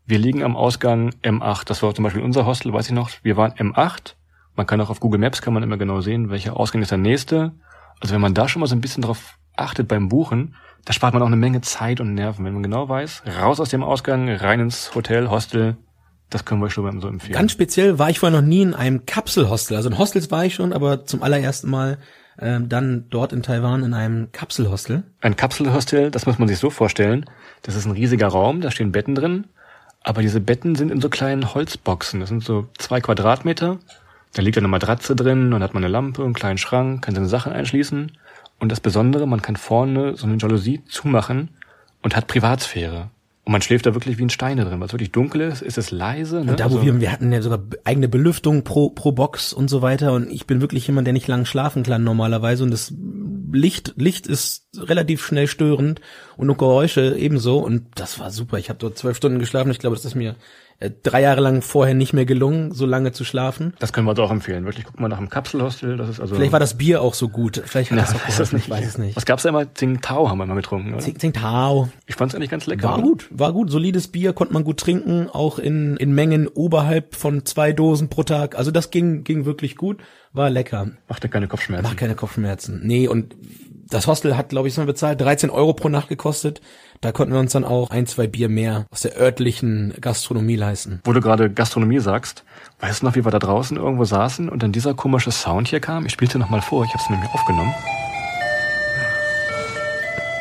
Wir 0.09 0.17
liegen 0.17 0.41
am 0.41 0.57
Ausgang 0.57 1.13
M8. 1.21 1.65
Das 1.65 1.83
war 1.83 1.93
zum 1.93 2.01
Beispiel 2.01 2.23
unser 2.23 2.47
Hostel, 2.47 2.73
weiß 2.73 2.87
ich 2.87 2.93
noch. 2.93 3.11
Wir 3.21 3.37
waren 3.37 3.51
M8. 3.51 4.15
Man 4.55 4.65
kann 4.65 4.81
auch 4.81 4.89
auf 4.89 4.99
Google 4.99 5.19
Maps 5.19 5.43
kann 5.43 5.53
man 5.53 5.61
immer 5.61 5.77
genau 5.77 6.01
sehen, 6.01 6.31
welcher 6.31 6.57
Ausgang 6.57 6.81
ist 6.81 6.89
der 6.89 6.97
nächste. 6.97 7.51
Also 7.99 8.15
wenn 8.15 8.21
man 8.21 8.33
da 8.33 8.49
schon 8.49 8.59
mal 8.61 8.65
so 8.65 8.75
ein 8.75 8.81
bisschen 8.81 9.03
drauf 9.03 9.37
achtet 9.55 9.87
beim 9.87 10.09
Buchen, 10.09 10.55
da 10.83 10.93
spart 10.93 11.13
man 11.13 11.21
auch 11.21 11.27
eine 11.27 11.35
Menge 11.35 11.61
Zeit 11.61 12.01
und 12.01 12.15
Nerven. 12.15 12.43
Wenn 12.43 12.53
man 12.53 12.63
genau 12.63 12.89
weiß, 12.89 13.21
raus 13.39 13.59
aus 13.59 13.69
dem 13.69 13.83
Ausgang, 13.83 14.29
rein 14.29 14.61
ins 14.61 14.95
Hotel, 14.95 15.29
Hostel, 15.29 15.77
das 16.31 16.43
können 16.43 16.59
wir 16.59 16.65
euch 16.65 16.73
schon 16.73 16.85
mal 16.85 16.99
so 16.99 17.07
empfehlen. 17.07 17.33
Ganz 17.33 17.51
speziell 17.51 17.99
war 17.99 18.09
ich 18.09 18.17
vorher 18.17 18.41
noch 18.41 18.47
nie 18.47 18.63
in 18.63 18.73
einem 18.73 19.05
Kapselhostel. 19.05 19.77
Also 19.77 19.91
in 19.91 19.99
Hostels 19.99 20.31
war 20.31 20.43
ich 20.43 20.55
schon, 20.55 20.73
aber 20.73 21.05
zum 21.05 21.21
allerersten 21.21 21.69
Mal 21.69 21.99
ähm, 22.39 22.67
dann 22.67 23.05
dort 23.11 23.31
in 23.31 23.43
Taiwan 23.43 23.83
in 23.83 23.93
einem 23.93 24.31
Kapselhostel. 24.31 25.03
Ein 25.21 25.35
Kapselhostel, 25.35 26.09
das 26.09 26.25
muss 26.25 26.39
man 26.39 26.47
sich 26.47 26.57
so 26.57 26.71
vorstellen. 26.71 27.25
Das 27.61 27.75
ist 27.75 27.85
ein 27.85 27.91
riesiger 27.91 28.29
Raum, 28.29 28.61
da 28.61 28.71
stehen 28.71 28.91
Betten 28.91 29.13
drin. 29.13 29.45
Aber 30.01 30.21
diese 30.21 30.39
Betten 30.39 30.75
sind 30.75 30.91
in 30.91 31.01
so 31.01 31.09
kleinen 31.09 31.53
Holzboxen. 31.53 32.19
Das 32.19 32.29
sind 32.29 32.43
so 32.43 32.67
zwei 32.77 33.01
Quadratmeter. 33.01 33.79
Da 34.33 34.41
liegt 34.41 34.57
eine 34.57 34.67
Matratze 34.67 35.15
drin, 35.15 35.51
dann 35.51 35.63
hat 35.63 35.73
man 35.73 35.83
eine 35.83 35.91
Lampe, 35.91 36.23
einen 36.23 36.33
kleinen 36.33 36.57
Schrank, 36.57 37.03
kann 37.03 37.15
seine 37.15 37.27
Sachen 37.27 37.51
einschließen. 37.51 38.11
Und 38.59 38.71
das 38.71 38.79
Besondere, 38.79 39.27
man 39.27 39.41
kann 39.41 39.55
vorne 39.55 40.15
so 40.15 40.27
eine 40.27 40.37
Jalousie 40.37 40.83
zumachen 40.85 41.49
und 42.01 42.15
hat 42.15 42.27
Privatsphäre. 42.27 43.09
Und 43.49 43.53
man 43.53 43.63
schläft 43.63 43.87
da 43.87 43.95
wirklich 43.95 44.19
wie 44.19 44.21
in 44.21 44.29
Steine 44.29 44.63
drin. 44.63 44.79
Weil 44.79 44.85
es 44.85 44.93
wirklich 44.93 45.11
dunkel 45.11 45.41
ist, 45.41 45.63
ist 45.63 45.79
es 45.79 45.89
leise. 45.89 46.43
Ne? 46.45 46.51
Und 46.51 46.59
da, 46.59 46.65
wo 46.69 46.75
Also- 46.75 46.85
wir, 46.85 47.01
wir 47.01 47.11
hatten 47.11 47.31
ja 47.31 47.41
sogar 47.41 47.63
eigene 47.83 48.07
Belüftung 48.07 48.63
pro, 48.63 48.91
pro 48.91 49.11
Box 49.11 49.53
und 49.53 49.71
so 49.71 49.81
weiter. 49.81 50.13
Und 50.13 50.29
ich 50.29 50.45
bin 50.45 50.61
wirklich 50.61 50.85
jemand, 50.85 51.07
der 51.07 51.13
nicht 51.13 51.27
lang 51.27 51.45
schlafen 51.45 51.81
kann 51.81 52.03
normalerweise. 52.03 52.63
Und 52.63 52.69
das 52.69 52.93
Licht, 53.51 53.95
Licht 53.97 54.27
ist 54.27 54.67
relativ 54.77 55.25
schnell 55.25 55.47
störend 55.47 55.99
und 56.37 56.47
auch 56.51 56.57
Geräusche 56.59 57.17
ebenso. 57.17 57.57
Und 57.57 57.87
das 57.95 58.19
war 58.19 58.29
super. 58.29 58.59
Ich 58.59 58.69
habe 58.69 58.77
dort 58.77 58.99
zwölf 58.99 59.17
Stunden 59.17 59.39
geschlafen. 59.39 59.71
Ich 59.71 59.79
glaube, 59.79 59.95
das 59.95 60.05
ist 60.05 60.13
mir 60.13 60.35
äh, 60.81 60.91
drei 61.03 61.21
Jahre 61.21 61.41
lang 61.41 61.61
vorher 61.61 61.93
nicht 61.93 62.13
mehr 62.13 62.25
gelungen, 62.25 62.71
so 62.71 62.85
lange 62.85 63.11
zu 63.11 63.25
schlafen. 63.25 63.73
das 63.79 63.91
können 63.91 64.07
wir 64.07 64.11
uns 64.11 64.19
auch 64.19 64.31
empfehlen. 64.31 64.65
Wirklich, 64.65 64.85
guck 64.85 64.99
mal 64.99 65.09
nach 65.09 65.17
dem 65.17 65.29
Kapselhostel. 65.29 65.97
Das 65.97 66.07
ist 66.07 66.19
also. 66.19 66.35
Vielleicht 66.35 66.53
war 66.53 66.59
das 66.59 66.77
Bier 66.77 67.01
auch 67.01 67.13
so 67.13 67.27
gut. 67.27 67.61
Vielleicht 67.65 67.91
hat 67.91 67.97
Ja, 67.97 68.05
das 68.05 68.15
auch 68.15 68.27
weiß 68.27 68.37
das 68.37 68.53
Ich 68.53 68.69
weiß 68.69 68.87
es 68.87 68.97
nicht. 68.97 69.15
Was 69.15 69.25
gab's 69.25 69.43
da 69.43 69.49
immer? 69.49 69.73
Tsingtao 69.73 70.29
haben 70.29 70.37
wir 70.37 70.45
mal 70.45 70.55
getrunken, 70.55 70.93
oder? 70.93 71.03
Tsingtao. 71.03 71.89
Ich 72.07 72.15
fand's 72.15 72.33
eigentlich 72.33 72.49
ganz 72.49 72.65
lecker. 72.65 72.83
War 72.83 72.93
oder? 72.95 73.03
gut, 73.03 73.27
war 73.29 73.51
gut. 73.51 73.69
Solides 73.69 74.07
Bier 74.07 74.33
konnte 74.33 74.53
man 74.53 74.63
gut 74.63 74.79
trinken, 74.79 75.29
auch 75.29 75.59
in, 75.59 75.97
in 75.97 76.13
Mengen 76.13 76.47
oberhalb 76.47 77.15
von 77.15 77.45
zwei 77.45 77.73
Dosen 77.73 78.09
pro 78.09 78.23
Tag. 78.23 78.57
Also 78.57 78.71
das 78.71 78.89
ging, 78.89 79.23
ging 79.23 79.45
wirklich 79.45 79.75
gut, 79.75 79.97
war 80.31 80.49
lecker. 80.49 80.91
Macht 81.07 81.23
ja 81.23 81.29
keine 81.29 81.47
Kopfschmerzen. 81.47 81.83
Mach 81.83 81.95
keine 81.97 82.15
Kopfschmerzen. 82.15 82.79
Nee, 82.83 83.07
und 83.07 83.35
das 83.89 84.07
Hostel 84.07 84.37
hat, 84.37 84.49
glaube 84.49 84.67
ich, 84.67 84.73
so 84.73 84.85
bezahlt, 84.85 85.19
13 85.21 85.49
Euro 85.49 85.73
pro 85.73 85.89
Nacht 85.89 86.09
gekostet. 86.09 86.61
Da 87.01 87.11
konnten 87.11 87.33
wir 87.33 87.39
uns 87.39 87.53
dann 87.53 87.65
auch 87.65 87.91
ein, 87.91 88.07
zwei 88.07 88.27
Bier 88.27 88.49
mehr 88.49 88.85
aus 88.91 89.01
der 89.01 89.17
örtlichen 89.17 89.93
Gastronomie 90.01 90.55
leisten. 90.55 91.01
Wo 91.03 91.13
du 91.13 91.21
gerade 91.21 91.49
Gastronomie 91.49 91.99
sagst, 91.99 92.43
weißt 92.79 93.01
du 93.01 93.05
noch, 93.05 93.15
wie 93.15 93.25
wir 93.25 93.31
da 93.31 93.39
draußen 93.39 93.77
irgendwo 93.77 94.03
saßen 94.03 94.49
und 94.49 94.63
dann 94.63 94.71
dieser 94.71 94.93
komische 94.93 95.31
Sound 95.31 95.67
hier 95.69 95.79
kam? 95.79 96.05
Ich 96.05 96.11
spielte 96.11 96.39
noch 96.39 96.49
mal 96.49 96.61
vor, 96.61 96.83
ich 96.83 96.91
habe 96.91 97.03
es 97.03 97.09
nämlich 97.09 97.29
aufgenommen. 97.31 97.73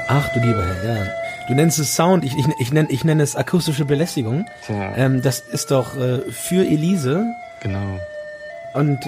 Ach 0.08 0.28
du 0.32 0.40
lieber 0.40 0.64
Herr, 0.64 0.96
ja. 0.96 1.06
Du 1.48 1.54
nennst 1.54 1.78
es 1.78 1.94
Sound, 1.94 2.24
ich, 2.24 2.36
ich, 2.36 2.46
ich, 2.58 2.72
nenne, 2.72 2.90
ich 2.90 3.04
nenne 3.04 3.22
es 3.22 3.36
akustische 3.36 3.84
Belästigung. 3.84 4.46
Tja. 4.66 4.94
Ähm, 4.96 5.22
das 5.22 5.40
ist 5.40 5.70
doch 5.70 5.96
äh, 5.96 6.20
für 6.30 6.66
Elise 6.66 7.24
Genau. 7.60 8.00
Und 8.78 9.00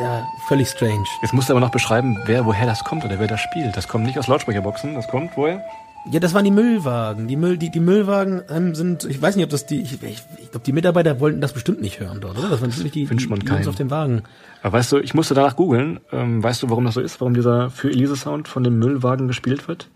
ja, 0.00 0.26
völlig 0.48 0.68
strange. 0.68 1.04
Jetzt 1.22 1.32
musst 1.32 1.48
du 1.48 1.52
aber 1.52 1.60
noch 1.60 1.70
beschreiben, 1.70 2.18
wer 2.26 2.44
woher 2.44 2.66
das 2.66 2.82
kommt 2.82 3.04
oder 3.04 3.20
wer 3.20 3.28
das 3.28 3.40
spielt. 3.40 3.76
Das 3.76 3.86
kommt 3.86 4.04
nicht 4.04 4.18
aus 4.18 4.26
Lautsprecherboxen, 4.26 4.94
das 4.94 5.06
kommt 5.06 5.36
woher? 5.36 5.64
Ja, 6.10 6.18
das 6.18 6.34
waren 6.34 6.44
die 6.44 6.50
Müllwagen. 6.50 7.28
Die 7.28 7.36
Müll, 7.36 7.56
die, 7.56 7.70
die 7.70 7.78
Müllwagen 7.78 8.42
ähm, 8.50 8.74
sind, 8.74 9.04
ich 9.04 9.22
weiß 9.22 9.36
nicht, 9.36 9.44
ob 9.44 9.50
das 9.50 9.64
die, 9.66 9.80
ich, 9.80 10.02
ich, 10.02 10.24
ich 10.38 10.50
glaube, 10.50 10.66
die 10.66 10.72
Mitarbeiter 10.72 11.20
wollten 11.20 11.40
das 11.40 11.52
bestimmt 11.52 11.80
nicht 11.80 12.00
hören 12.00 12.20
dort, 12.20 12.36
oder? 12.36 12.48
Das 12.48 12.60
waren 12.60 12.74
wirklich 12.74 12.90
die, 12.90 13.08
Wünscht 13.08 13.30
man 13.30 13.38
die, 13.38 13.46
die 13.46 13.52
Jungs 13.52 13.68
auf 13.68 13.76
dem 13.76 13.92
Wagen. 13.92 14.24
Aber 14.60 14.78
weißt 14.78 14.90
du, 14.90 14.98
ich 14.98 15.14
musste 15.14 15.34
danach 15.34 15.54
googeln. 15.54 16.00
Ähm, 16.10 16.42
weißt 16.42 16.64
du, 16.64 16.70
warum 16.70 16.84
das 16.84 16.94
so 16.94 17.00
ist? 17.00 17.20
Warum 17.20 17.34
dieser 17.34 17.70
für 17.70 17.90
Elise 17.90 18.16
Sound 18.16 18.48
von 18.48 18.64
dem 18.64 18.80
Müllwagen 18.80 19.28
gespielt 19.28 19.68
wird? 19.68 19.88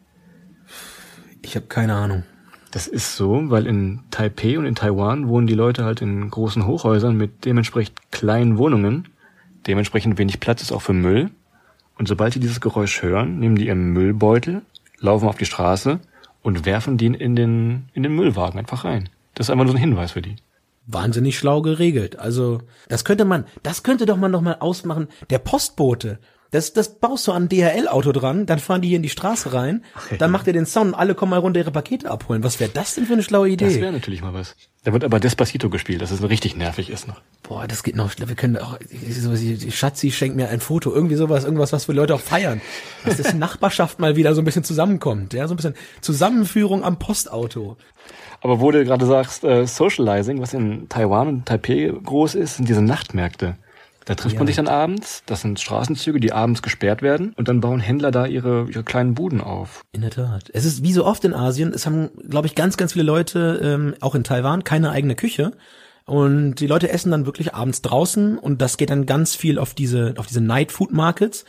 Ich 1.43 1.57
habe 1.57 1.67
keine 1.67 1.95
Ahnung. 1.95 2.23
Das 2.71 2.87
ist 2.87 3.17
so, 3.17 3.51
weil 3.51 3.67
in 3.67 4.03
Taipei 4.13 4.57
und 4.57 4.67
in 4.67 4.77
Taiwan 4.77 5.27
wohnen 5.27 5.49
die 5.49 5.55
Leute 5.55 5.85
halt 5.85 6.03
in 6.03 6.31
großen 6.31 6.65
Hochhäusern 6.65 7.17
mit 7.17 7.45
dementsprechend 7.45 7.97
kleinen 8.13 8.59
Wohnungen. 8.59 9.09
Dementsprechend 9.67 10.19
wenig 10.19 10.41
Platz 10.41 10.63
ist 10.63 10.73
auch 10.73 10.83
für 10.83 10.93
Müll. 10.93 11.31
Und 11.99 12.09
sobald 12.09 12.35
die 12.35 12.41
dieses 12.41 12.61
Geräusch 12.61 13.03
hören, 13.03 13.39
nehmen 13.39 13.57
die 13.57 13.67
ihren 13.67 13.93
Müllbeutel, 13.93 14.63
laufen 14.99 15.29
auf 15.29 15.37
die 15.37 15.47
Straße 15.47 15.99
und 16.43 16.65
werfen 16.67 16.99
den 16.99 17.15
in 17.15 17.35
den, 17.35 17.89
in 17.95 18.03
den 18.03 18.15
Müllwagen 18.15 18.59
einfach 18.59 18.85
rein. 18.85 19.09
Das 19.35 19.47
ist 19.47 19.51
einfach 19.51 19.65
nur 19.65 19.73
so 19.73 19.79
ein 19.79 19.81
Hinweis 19.81 20.13
für 20.13 20.23
die. 20.23 20.37
Wahnsinnig 20.87 21.37
schlau 21.37 21.63
geregelt. 21.63 22.19
Also, 22.19 22.61
das 22.89 23.05
könnte 23.05 23.25
man, 23.25 23.45
das 23.63 23.83
könnte 23.83 24.07
doch 24.07 24.17
man 24.17 24.31
noch 24.31 24.43
mal 24.43 24.57
ausmachen. 24.61 25.09
Der 25.31 25.39
Postbote. 25.39 26.19
Das, 26.51 26.73
das 26.73 26.99
baust 26.99 27.27
du 27.27 27.33
an 27.33 27.49
DHL-Auto 27.49 28.13
dran, 28.13 28.47
dann 28.47 28.59
fahren 28.59 28.83
die 28.83 28.89
hier 28.89 28.97
in 28.97 29.03
die 29.03 29.09
Straße 29.09 29.53
rein, 29.53 29.85
dann 30.19 30.31
macht 30.31 30.47
er 30.47 30.53
den 30.53 30.67
Sound 30.67 30.89
und 30.89 30.95
alle 30.95 31.15
kommen 31.15 31.31
mal 31.31 31.39
runter 31.39 31.61
ihre 31.61 31.71
Pakete 31.71 32.11
abholen. 32.11 32.43
Was 32.45 32.61
wäre 32.61 32.71
das 32.73 32.95
denn 32.95 33.07
für 33.07 33.15
eine 33.15 33.23
schlaue 33.23 33.49
Idee? 33.49 33.67
Das 33.67 33.81
wäre 33.81 33.93
natürlich 33.93 34.23
mal 34.23 34.35
was. 34.35 34.55
Da 34.85 34.93
wird 34.93 35.03
aber 35.03 35.19
Despacito 35.19 35.69
gespielt, 35.69 36.01
dass 36.01 36.13
es 36.13 36.23
richtig 36.23 36.55
nervig 36.55 36.91
ist 36.91 37.09
noch. 37.09 37.21
Boah, 37.43 37.67
das 37.67 37.83
geht 37.83 37.97
noch. 37.97 38.13
Wir 38.17 38.37
können 38.37 38.57
auch, 38.57 38.79
Schatzi 39.71 40.13
schenkt 40.13 40.37
mir 40.37 40.49
ein 40.49 40.61
Foto, 40.61 40.93
irgendwie 40.93 41.17
sowas, 41.17 41.45
irgendwas, 41.45 41.73
was 41.73 41.87
für 41.87 41.93
Leute 41.93 42.15
auch 42.15 42.21
feiern. 42.21 42.61
Dass 43.05 43.17
das 43.17 43.35
Nachbarschaft 43.35 43.99
mal 43.99 44.15
wieder 44.15 44.35
so 44.35 44.43
ein 44.43 44.45
bisschen 44.45 44.63
zusammenkommt, 44.63 45.33
ja, 45.33 45.49
so 45.49 45.55
ein 45.55 45.57
bisschen 45.57 45.75
Zusammenführung 46.03 46.85
am 46.85 47.01
Postauto. 47.01 47.77
Aber 48.41 48.61
wo 48.61 48.71
du 48.71 48.85
gerade 48.85 49.07
sagst, 49.07 49.43
äh, 49.43 49.67
Socializing, 49.67 50.41
was 50.41 50.55
in 50.55 50.89
Taiwan 50.89 51.29
und 51.29 51.47
Taipei 51.47 51.93
groß 52.05 52.37
ist, 52.37 52.57
sind 52.57 52.69
diese 52.69 52.83
Nachtmärkte. 52.83 53.57
Da 54.07 54.15
trifft 54.15 54.37
man 54.37 54.45
Ja. 54.45 54.47
sich 54.47 54.57
dann 54.57 54.69
abends. 54.69 55.23
Das 55.27 55.41
sind 55.43 55.61
Straßenzüge, 55.61 56.21
die 56.21 56.33
abends 56.33 56.63
gesperrt 56.63 57.03
werden. 57.03 57.33
Und 57.37 57.49
dann 57.49 57.61
bauen 57.61 57.81
Händler 57.81 58.11
da 58.13 58.25
ihre, 58.25 58.67
ihre 58.71 58.85
kleinen 58.85 59.15
Buden 59.15 59.41
auf. 59.41 59.83
In 59.93 60.01
der 60.01 60.11
Tat. 60.11 60.49
Es 60.55 60.65
ist 60.65 60.83
wie 60.83 60.93
so 60.93 61.05
oft 61.05 61.25
in 61.25 61.35
Asien, 61.35 61.73
es 61.75 61.87
haben, 61.87 62.11
glaube 62.29 62.47
ich, 62.47 62.55
ganz, 62.55 62.77
ganz 62.77 62.93
viele 62.95 63.05
Leute, 63.05 63.61
ähm, 63.63 63.95
auch 64.01 64.15
in 64.15 64.25
Taiwan, 64.25 64.65
keine 64.65 64.91
eigene 64.91 65.17
Küche. 65.17 65.53
Und 66.05 66.55
die 66.57 66.69
Leute 66.69 66.89
essen 66.89 67.11
dann 67.11 67.27
wirklich 67.27 67.53
abends 67.55 67.83
draußen 67.83 68.39
und 68.39 68.63
das 68.63 68.77
geht 68.77 68.91
dann 68.91 69.07
ganz 69.07 69.35
viel 69.35 69.59
auf 69.59 69.75
diese, 69.75 70.15
auf 70.19 70.27
diese 70.29 70.41
Night 70.41 70.71
Food 70.71 70.93
Markets, 70.93 71.45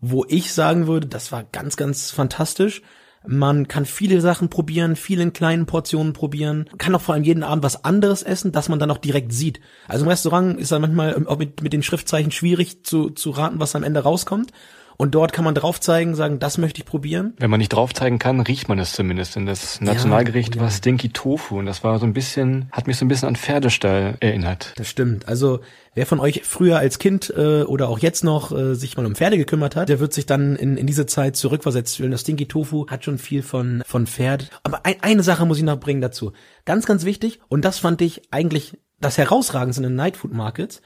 wo 0.00 0.24
ich 0.26 0.54
sagen 0.54 0.86
würde, 0.86 1.06
das 1.06 1.32
war 1.32 1.44
ganz, 1.44 1.76
ganz 1.76 2.10
fantastisch. 2.10 2.80
Man 3.26 3.68
kann 3.68 3.84
viele 3.84 4.20
Sachen 4.22 4.48
probieren, 4.48 4.96
viele 4.96 5.22
in 5.22 5.34
kleinen 5.34 5.66
Portionen 5.66 6.14
probieren, 6.14 6.70
kann 6.78 6.94
auch 6.94 7.02
vor 7.02 7.14
allem 7.14 7.24
jeden 7.24 7.42
Abend 7.42 7.62
was 7.62 7.84
anderes 7.84 8.22
essen, 8.22 8.50
das 8.50 8.70
man 8.70 8.78
dann 8.78 8.90
auch 8.90 8.98
direkt 8.98 9.32
sieht. 9.32 9.60
Also 9.88 10.04
im 10.04 10.08
Restaurant 10.08 10.58
ist 10.58 10.72
dann 10.72 10.80
manchmal 10.80 11.26
auch 11.26 11.38
mit, 11.38 11.62
mit 11.62 11.74
den 11.74 11.82
Schriftzeichen 11.82 12.32
schwierig 12.32 12.82
zu, 12.84 13.10
zu 13.10 13.30
raten, 13.30 13.60
was 13.60 13.76
am 13.76 13.84
Ende 13.84 14.00
rauskommt. 14.00 14.52
Und 15.00 15.14
dort 15.14 15.32
kann 15.32 15.46
man 15.46 15.54
drauf 15.54 15.80
zeigen, 15.80 16.14
sagen, 16.14 16.40
das 16.40 16.58
möchte 16.58 16.80
ich 16.80 16.84
probieren. 16.84 17.32
Wenn 17.38 17.48
man 17.48 17.56
nicht 17.56 17.70
drauf 17.70 17.94
zeigen 17.94 18.18
kann, 18.18 18.38
riecht 18.40 18.68
man 18.68 18.78
es 18.78 18.92
zumindest. 18.92 19.34
Denn 19.34 19.46
das 19.46 19.80
Nationalgericht 19.80 20.56
ja. 20.56 20.60
war 20.60 20.70
Stinky 20.70 21.08
Tofu. 21.08 21.58
Und 21.58 21.64
das 21.64 21.82
war 21.82 21.98
so 21.98 22.04
ein 22.04 22.12
bisschen, 22.12 22.68
hat 22.70 22.86
mich 22.86 22.98
so 22.98 23.06
ein 23.06 23.08
bisschen 23.08 23.26
an 23.26 23.34
Pferdestall 23.34 24.18
erinnert. 24.20 24.74
Das 24.76 24.90
stimmt. 24.90 25.26
Also 25.26 25.60
wer 25.94 26.04
von 26.04 26.20
euch 26.20 26.42
früher 26.44 26.78
als 26.78 26.98
Kind 26.98 27.32
äh, 27.34 27.62
oder 27.62 27.88
auch 27.88 27.98
jetzt 27.98 28.24
noch 28.24 28.52
äh, 28.52 28.74
sich 28.74 28.98
mal 28.98 29.06
um 29.06 29.14
Pferde 29.14 29.38
gekümmert 29.38 29.74
hat, 29.74 29.88
der 29.88 30.00
wird 30.00 30.12
sich 30.12 30.26
dann 30.26 30.54
in, 30.54 30.76
in 30.76 30.86
diese 30.86 31.06
Zeit 31.06 31.34
zurückversetzt 31.34 31.96
fühlen. 31.96 32.10
Das 32.10 32.20
Stinky 32.20 32.46
Tofu 32.46 32.86
hat 32.90 33.02
schon 33.02 33.16
viel 33.16 33.42
von 33.42 33.82
von 33.86 34.06
Pferd. 34.06 34.50
Aber 34.64 34.84
ein, 34.84 34.96
eine 35.00 35.22
Sache 35.22 35.46
muss 35.46 35.56
ich 35.56 35.64
noch 35.64 35.80
bringen 35.80 36.02
dazu. 36.02 36.34
Ganz, 36.66 36.84
ganz 36.84 37.06
wichtig. 37.06 37.40
Und 37.48 37.64
das 37.64 37.78
fand 37.78 38.02
ich 38.02 38.20
eigentlich 38.32 38.76
das 39.00 39.16
Herausragendste 39.16 39.82
in 39.82 39.88
den 39.88 39.96
Night 39.96 40.18
Food 40.18 40.34
Markets. 40.34 40.82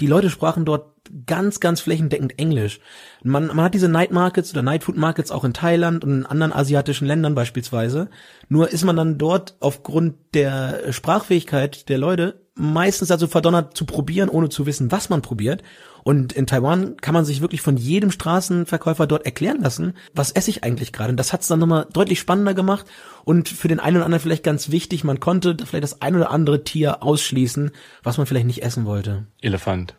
Die 0.00 0.06
Leute 0.06 0.28
sprachen 0.28 0.64
dort 0.64 0.94
ganz, 1.26 1.60
ganz 1.60 1.80
flächendeckend 1.80 2.38
Englisch. 2.38 2.80
Man, 3.22 3.46
man 3.46 3.62
hat 3.62 3.74
diese 3.74 3.88
Night 3.88 4.10
Markets 4.10 4.52
oder 4.52 4.62
Night 4.62 4.84
Food 4.84 4.96
Markets 4.96 5.30
auch 5.30 5.44
in 5.44 5.54
Thailand 5.54 6.04
und 6.04 6.10
in 6.10 6.26
anderen 6.26 6.52
asiatischen 6.52 7.06
Ländern 7.06 7.34
beispielsweise. 7.34 8.10
Nur 8.48 8.70
ist 8.70 8.84
man 8.84 8.96
dann 8.96 9.18
dort 9.18 9.56
aufgrund 9.60 10.16
der 10.34 10.92
Sprachfähigkeit 10.92 11.88
der 11.88 11.98
Leute 11.98 12.45
meistens 12.56 13.08
dazu 13.08 13.28
verdonnert 13.28 13.76
zu 13.76 13.84
probieren, 13.84 14.28
ohne 14.28 14.48
zu 14.48 14.66
wissen, 14.66 14.90
was 14.90 15.08
man 15.08 15.22
probiert. 15.22 15.62
Und 16.02 16.32
in 16.32 16.46
Taiwan 16.46 16.96
kann 16.96 17.14
man 17.14 17.24
sich 17.24 17.40
wirklich 17.40 17.60
von 17.60 17.76
jedem 17.76 18.10
Straßenverkäufer 18.10 19.06
dort 19.06 19.26
erklären 19.26 19.60
lassen, 19.60 19.94
was 20.14 20.30
esse 20.30 20.50
ich 20.50 20.64
eigentlich 20.64 20.92
gerade. 20.92 21.10
Und 21.10 21.16
das 21.16 21.32
hat 21.32 21.42
es 21.42 21.48
dann 21.48 21.58
nochmal 21.58 21.86
deutlich 21.92 22.18
spannender 22.18 22.54
gemacht 22.54 22.86
und 23.24 23.48
für 23.48 23.68
den 23.68 23.80
einen 23.80 23.96
oder 23.96 24.04
anderen 24.06 24.22
vielleicht 24.22 24.44
ganz 24.44 24.70
wichtig, 24.70 25.04
man 25.04 25.20
konnte 25.20 25.56
vielleicht 25.64 25.84
das 25.84 26.00
ein 26.00 26.16
oder 26.16 26.30
andere 26.30 26.64
Tier 26.64 27.02
ausschließen, 27.02 27.72
was 28.02 28.18
man 28.18 28.26
vielleicht 28.26 28.46
nicht 28.46 28.62
essen 28.62 28.86
wollte. 28.86 29.26
Elefant. 29.40 29.94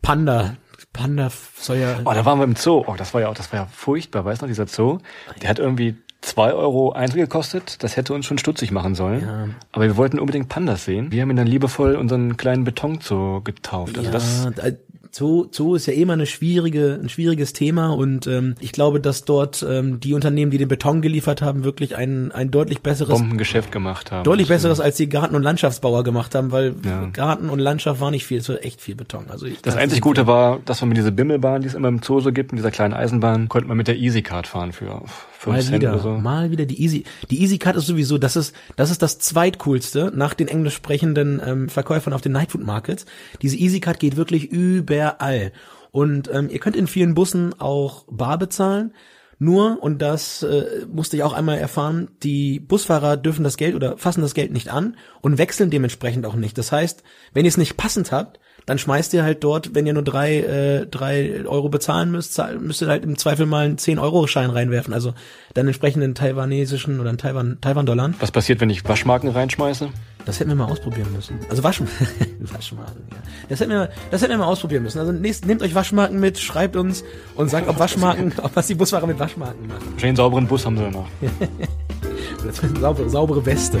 Panda. 0.00 0.56
Panda 0.92 1.30
soll 1.56 1.76
ja. 1.76 2.00
Oh, 2.04 2.12
da 2.12 2.24
waren 2.24 2.38
wir 2.38 2.44
im 2.44 2.56
Zoo. 2.56 2.84
Oh, 2.86 2.94
das 2.96 3.14
war 3.14 3.20
ja 3.20 3.28
auch, 3.28 3.34
das 3.34 3.52
war 3.52 3.60
ja 3.60 3.66
furchtbar. 3.66 4.24
Weißt 4.24 4.42
du 4.42 4.46
noch, 4.46 4.50
dieser 4.50 4.66
Zoo? 4.66 4.98
Der 5.40 5.48
hat 5.48 5.58
irgendwie 5.58 5.96
zwei 6.22 6.52
Euro 6.54 6.92
Eintritt 6.92 7.20
gekostet. 7.20 7.82
Das 7.82 7.96
hätte 7.96 8.14
uns 8.14 8.24
schon 8.26 8.38
stutzig 8.38 8.70
machen 8.70 8.94
sollen. 8.94 9.20
Ja. 9.22 9.48
Aber 9.72 9.84
wir 9.84 9.96
wollten 9.96 10.18
unbedingt 10.18 10.48
Pandas 10.48 10.84
sehen. 10.84 11.12
Wir 11.12 11.22
haben 11.22 11.30
ihn 11.30 11.36
dann 11.36 11.46
liebevoll 11.46 11.96
unseren 11.96 12.36
kleinen 12.36 12.64
Betonzoo 12.64 13.40
getauft. 13.42 13.98
Also 13.98 14.10
das, 14.10 14.44
ja, 14.44 14.50
da- 14.50 14.76
Zoo, 15.14 15.48
Zoo 15.50 15.74
ist 15.74 15.84
ja 15.84 15.92
immer 15.92 16.14
eine 16.14 16.24
schwierige, 16.24 16.98
ein 17.02 17.10
schwieriges 17.10 17.52
Thema 17.52 17.88
und 17.92 18.26
ähm, 18.26 18.54
ich 18.60 18.72
glaube, 18.72 18.98
dass 18.98 19.26
dort 19.26 19.62
ähm, 19.68 20.00
die 20.00 20.14
Unternehmen, 20.14 20.50
die 20.50 20.56
den 20.56 20.68
Beton 20.68 21.02
geliefert 21.02 21.42
haben, 21.42 21.64
wirklich 21.64 21.96
ein, 21.96 22.32
ein 22.32 22.50
deutlich 22.50 22.80
besseres 22.80 23.18
Bombengeschäft 23.18 23.70
gemacht 23.70 24.10
haben. 24.10 24.24
Deutlich 24.24 24.48
Das, 24.48 24.56
besseres 24.62 24.80
als 24.80 24.96
die 24.96 25.10
Garten- 25.10 25.34
und 25.36 25.42
Landschaftsbauer 25.42 26.02
gemacht 26.02 26.34
haben, 26.34 26.50
weil 26.50 26.74
Ja. 26.82 27.10
Garten 27.12 27.50
und 27.50 27.58
Landschaft 27.58 28.00
war 28.00 28.10
nicht 28.10 28.24
viel, 28.24 28.38
es 28.38 28.48
war 28.48 28.64
echt 28.64 28.80
viel 28.80 28.94
Beton. 28.94 29.26
Also 29.28 29.44
ich 29.44 29.60
Das 29.60 29.76
einzig 29.76 30.00
Gute 30.00 30.26
war, 30.26 30.60
dass 30.64 30.80
man 30.80 30.88
mit 30.88 30.96
dieser 30.96 31.10
Bimmelbahn, 31.10 31.60
die 31.60 31.68
es 31.68 31.74
immer 31.74 31.88
im 31.88 32.00
Zoo 32.02 32.20
so 32.20 32.32
gibt, 32.32 32.52
mit 32.52 32.60
dieser 32.60 32.70
kleinen 32.70 32.94
Eisenbahn, 32.94 33.50
konnte 33.50 33.68
man 33.68 33.76
mit 33.76 33.88
der 33.88 33.98
Easycard 33.98 34.46
fahren 34.46 34.72
für 34.72 35.02
mal 35.50 35.62
Cent 35.62 35.74
wieder, 35.74 35.98
so. 35.98 36.10
mal 36.18 36.50
wieder 36.50 36.66
die 36.66 36.82
Easy. 36.82 37.04
Die 37.30 37.40
Easy 37.40 37.58
Card 37.58 37.76
ist 37.76 37.86
sowieso, 37.86 38.18
das 38.18 38.36
ist, 38.36 38.54
das 38.76 38.90
ist 38.90 39.02
das 39.02 39.18
zweitcoolste 39.18 40.12
nach 40.14 40.34
den 40.34 40.48
englisch 40.48 40.74
sprechenden 40.74 41.40
ähm, 41.44 41.68
Verkäufern 41.68 42.12
auf 42.12 42.20
den 42.20 42.32
Nightfood 42.32 42.64
Markets. 42.64 43.06
Diese 43.42 43.56
Easy 43.56 43.80
Card 43.80 43.98
geht 43.98 44.16
wirklich 44.16 44.50
überall. 44.50 45.52
Und 45.90 46.30
ähm, 46.32 46.48
ihr 46.50 46.58
könnt 46.58 46.76
in 46.76 46.86
vielen 46.86 47.14
Bussen 47.14 47.58
auch 47.60 48.04
bar 48.10 48.38
bezahlen. 48.38 48.92
Nur, 49.38 49.82
und 49.82 50.00
das 50.00 50.44
äh, 50.44 50.86
musste 50.90 51.16
ich 51.16 51.24
auch 51.24 51.32
einmal 51.32 51.58
erfahren, 51.58 52.08
die 52.22 52.60
Busfahrer 52.60 53.16
dürfen 53.16 53.42
das 53.42 53.56
Geld 53.56 53.74
oder 53.74 53.98
fassen 53.98 54.20
das 54.20 54.34
Geld 54.34 54.52
nicht 54.52 54.68
an 54.68 54.96
und 55.20 55.36
wechseln 55.36 55.68
dementsprechend 55.68 56.26
auch 56.26 56.36
nicht. 56.36 56.56
Das 56.56 56.70
heißt, 56.70 57.02
wenn 57.34 57.44
ihr 57.44 57.48
es 57.48 57.56
nicht 57.56 57.76
passend 57.76 58.12
habt, 58.12 58.38
dann 58.66 58.78
schmeißt 58.78 59.12
ihr 59.14 59.22
halt 59.22 59.42
dort, 59.44 59.74
wenn 59.74 59.86
ihr 59.86 59.92
nur 59.92 60.02
drei, 60.02 60.38
äh, 60.38 60.86
drei 60.86 61.44
Euro 61.46 61.68
bezahlen 61.68 62.10
müsst, 62.10 62.40
müsst 62.60 62.82
ihr 62.82 62.88
halt 62.88 63.04
im 63.04 63.16
Zweifel 63.18 63.46
mal 63.46 63.64
einen 63.64 63.76
10-Euro-Schein 63.76 64.50
reinwerfen. 64.50 64.94
Also 64.94 65.14
dann 65.54 65.66
entsprechend 65.66 66.02
einen 66.02 66.14
taiwanesischen 66.14 67.00
oder 67.00 67.10
einen 67.10 67.18
Taiwan, 67.18 67.58
Taiwan-Dollar. 67.60 68.10
Was 68.20 68.30
passiert, 68.30 68.60
wenn 68.60 68.70
ich 68.70 68.88
Waschmarken 68.88 69.30
reinschmeiße? 69.30 69.88
Das 70.24 70.38
hätten 70.38 70.50
wir 70.50 70.54
mal 70.54 70.66
ausprobieren 70.66 71.12
müssen. 71.12 71.38
Also 71.50 71.64
Waschen, 71.64 71.88
Waschmarken, 72.40 73.02
ja. 73.10 73.16
Das 73.48 73.60
hätten 73.60 73.70
wir, 73.70 73.90
das 74.10 74.22
hätten 74.22 74.30
wir 74.30 74.38
mal 74.38 74.46
ausprobieren 74.46 74.84
müssen. 74.84 74.98
Also 74.98 75.12
nächst, 75.12 75.46
nehmt 75.46 75.62
euch 75.62 75.74
Waschmarken 75.74 76.20
mit, 76.20 76.38
schreibt 76.38 76.76
uns 76.76 77.02
und 77.34 77.48
sagt, 77.48 77.68
ob 77.68 77.78
Waschmarken, 77.78 78.32
ob 78.42 78.54
was 78.54 78.68
die 78.68 78.74
Busfahrer 78.74 79.06
mit 79.06 79.18
Waschmarken 79.18 79.66
machen. 79.66 79.94
Einen 80.00 80.16
sauberen 80.16 80.46
Bus 80.46 80.64
haben 80.64 80.76
sie 80.76 80.90
noch. 80.90 81.08
Saubere, 82.80 83.08
saubere 83.08 83.46
Weste. 83.46 83.80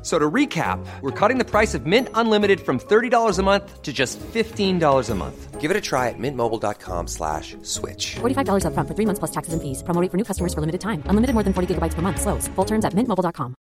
F- 0.00 0.06
So 0.06 0.18
to 0.18 0.30
recap, 0.30 0.78
we're 1.02 1.10
cutting 1.12 1.36
the 1.38 1.44
price 1.44 1.74
of 1.74 1.84
Mint 1.84 2.08
Unlimited 2.14 2.60
from 2.60 2.78
$30 2.78 3.38
a 3.38 3.42
month 3.42 3.82
to 3.82 3.92
just 3.92 4.18
$15 4.32 5.10
a 5.10 5.14
month. 5.14 5.60
Give 5.60 5.70
it 5.70 5.76
a 5.76 5.80
try 5.82 6.08
at 6.08 6.18
mintmobile.com 6.18 7.06
slash 7.06 7.54
switch. 7.62 8.16
$45 8.22 8.64
upfront 8.64 8.88
for 8.88 8.94
three 8.96 9.04
months 9.04 9.18
plus 9.18 9.30
taxes 9.30 9.52
and 9.52 9.60
fees. 9.60 9.82
Promo 9.82 10.00
rate 10.00 10.10
for 10.10 10.16
new 10.16 10.24
customers 10.24 10.54
for 10.54 10.60
limited 10.62 10.80
time. 10.80 11.02
Unlimited 11.06 11.34
more 11.34 11.44
than 11.44 11.52
40 11.52 11.74
gigabytes 11.74 11.92
per 11.94 12.00
month. 12.00 12.18
Slows. 12.22 12.48
Full 12.56 12.64
terms 12.64 12.86
at 12.86 12.94
mintmobile.com. 12.94 13.54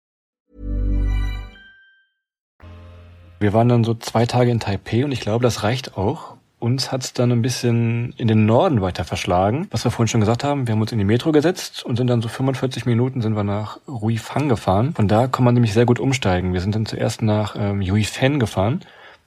Wir 3.39 3.53
waren 3.53 3.70
dann 3.70 3.84
so 3.84 3.94
zwei 3.96 4.25
Tage 4.25 4.51
in 4.51 4.60
Taipei 4.60 5.03
und 5.06 5.12
ich 5.12 5.20
glaube, 5.22 5.44
das 5.44 5.63
reicht 5.63 5.98
auch, 5.98 6.37
uns 6.60 6.92
hat's 6.92 7.14
dann 7.14 7.32
ein 7.32 7.42
bisschen 7.42 8.14
in 8.18 8.28
den 8.28 8.46
Norden 8.46 8.82
weiter 8.82 9.06
verschlagen. 9.06 9.68
Was 9.70 9.84
wir 9.84 9.92
vorhin 9.92 10.08
schon 10.08 10.22
gesagt 10.22 10.44
haben, 10.44 10.68
wir 10.68 10.74
haben 10.74 10.82
uns 10.82 10.92
in 10.92 10.98
die 10.98 11.06
Metro 11.06 11.32
gesetzt 11.32 11.86
und 11.86 11.98
sind 11.98 12.08
dann 12.08 12.22
so 12.22 12.30
45 12.30 12.86
Minuten 12.86 13.22
sind 13.22 13.36
wir 13.36 13.44
nach 13.44 13.80
Ruifang 13.88 14.50
gefahren. 14.50 14.94
Von 14.96 15.08
da 15.08 15.28
kann 15.28 15.46
man 15.46 15.54
nämlich 15.54 15.74
sehr 15.74 15.86
gut 15.86 16.00
umsteigen. 16.00 16.54
Wir 16.54 16.62
sind 16.62 16.74
dann 16.74 16.86
zuerst 16.86 17.22
nach 17.22 17.56
ähm, 17.58 17.82
Yuifen 17.82 18.40
gefahren. 18.40 18.82